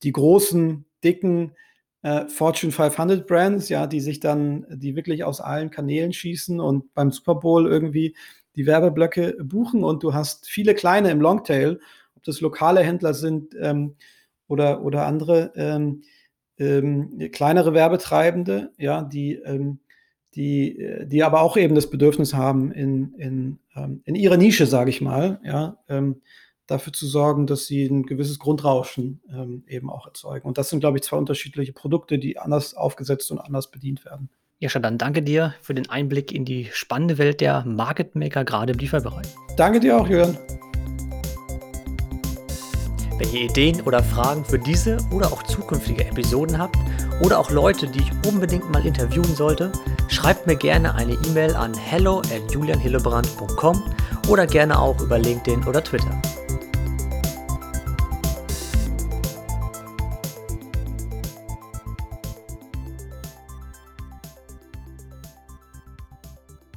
die 0.04 0.14
großen, 0.14 0.86
dicken 1.04 1.52
äh, 2.02 2.28
Fortune 2.28 2.72
500 2.72 3.28
Brands, 3.28 3.68
ja, 3.68 3.88
die 3.88 4.00
sich 4.00 4.22
dann, 4.22 4.66
die 4.70 4.96
wirklich 4.96 5.26
aus 5.26 5.42
allen 5.42 5.70
Kanälen 5.70 6.14
schießen 6.14 6.62
und 6.62 6.94
beim 6.94 7.12
Super 7.12 7.36
Bowl 7.36 7.68
irgendwie 7.68 8.16
die 8.56 8.66
Werbeblöcke 8.66 9.36
buchen 9.44 9.84
und 9.84 10.02
du 10.02 10.14
hast 10.14 10.48
viele 10.48 10.76
kleine 10.76 11.12
im 11.12 11.20
Longtail, 11.20 11.80
ob 12.16 12.24
das 12.24 12.40
lokale 12.40 12.82
Händler 12.82 13.14
sind 13.14 13.54
ähm, 13.60 13.96
oder, 14.48 14.82
oder 14.84 15.08
andere 15.08 15.52
ähm, 15.56 16.04
ähm, 16.62 17.30
kleinere 17.32 17.74
Werbetreibende, 17.74 18.72
ja, 18.78 19.02
die 19.04 19.34
ähm, 19.36 19.80
die, 20.36 20.80
äh, 20.80 21.06
die 21.06 21.24
aber 21.24 21.42
auch 21.42 21.58
eben 21.58 21.76
das 21.76 21.90
Bedürfnis 21.90 22.34
haben, 22.34 22.72
in, 22.72 23.14
in, 23.16 23.60
ähm, 23.76 24.02
in 24.06 24.16
ihrer 24.16 24.38
Nische, 24.38 24.66
sage 24.66 24.90
ich 24.90 25.02
mal, 25.02 25.40
ja, 25.44 25.78
ähm, 25.90 26.22
dafür 26.68 26.94
zu 26.94 27.06
sorgen, 27.06 27.48
dass 27.48 27.66
sie 27.66 27.86
ein 27.86 28.04
gewisses 28.04 28.40
Grundrauschen 28.40 29.22
ähm, 29.30 29.64
eben 29.68 29.90
auch 29.90 30.08
erzeugen. 30.08 30.48
Und 30.48 30.58
das 30.58 30.70
sind, 30.70 30.80
glaube 30.80 30.98
ich, 30.98 31.04
zwei 31.04 31.18
unterschiedliche 31.18 31.74
Produkte, 31.74 32.18
die 32.18 32.38
anders 32.38 32.76
aufgesetzt 32.76 33.30
und 33.32 33.40
anders 33.40 33.72
bedient 33.72 34.06
werden. 34.06 34.30
Jascha, 34.60 34.80
dann 34.80 34.98
danke 34.98 35.24
dir 35.24 35.56
für 35.62 35.74
den 35.74 35.90
Einblick 35.90 36.32
in 36.32 36.46
die 36.46 36.70
spannende 36.72 37.18
Welt 37.18 37.42
der 37.42 37.66
Market 37.66 38.16
Maker, 38.16 38.46
gerade 38.46 38.74
im 38.74 38.80
Lieferbereich. 38.80 39.28
Danke 39.58 39.80
dir 39.80 40.00
auch, 40.00 40.08
Jürgen. 40.08 40.38
Wenn 43.22 43.34
ihr 43.34 43.42
Ideen 43.42 43.82
oder 43.82 44.02
Fragen 44.02 44.44
für 44.44 44.58
diese 44.58 44.98
oder 45.12 45.32
auch 45.32 45.44
zukünftige 45.44 46.04
Episoden 46.04 46.58
habt 46.58 46.76
oder 47.22 47.38
auch 47.38 47.52
Leute, 47.52 47.88
die 47.88 48.00
ich 48.00 48.12
unbedingt 48.28 48.72
mal 48.72 48.84
interviewen 48.84 49.36
sollte, 49.36 49.72
schreibt 50.08 50.48
mir 50.48 50.56
gerne 50.56 50.96
eine 50.96 51.14
E-Mail 51.28 51.56
an 51.56 51.72
hello 51.76 52.22
at 52.22 52.52
julianhillebrand.com 52.52 53.84
oder 54.28 54.48
gerne 54.48 54.80
auch 54.80 55.00
über 55.02 55.20
LinkedIn 55.20 55.68
oder 55.68 55.84
Twitter. 55.84 56.20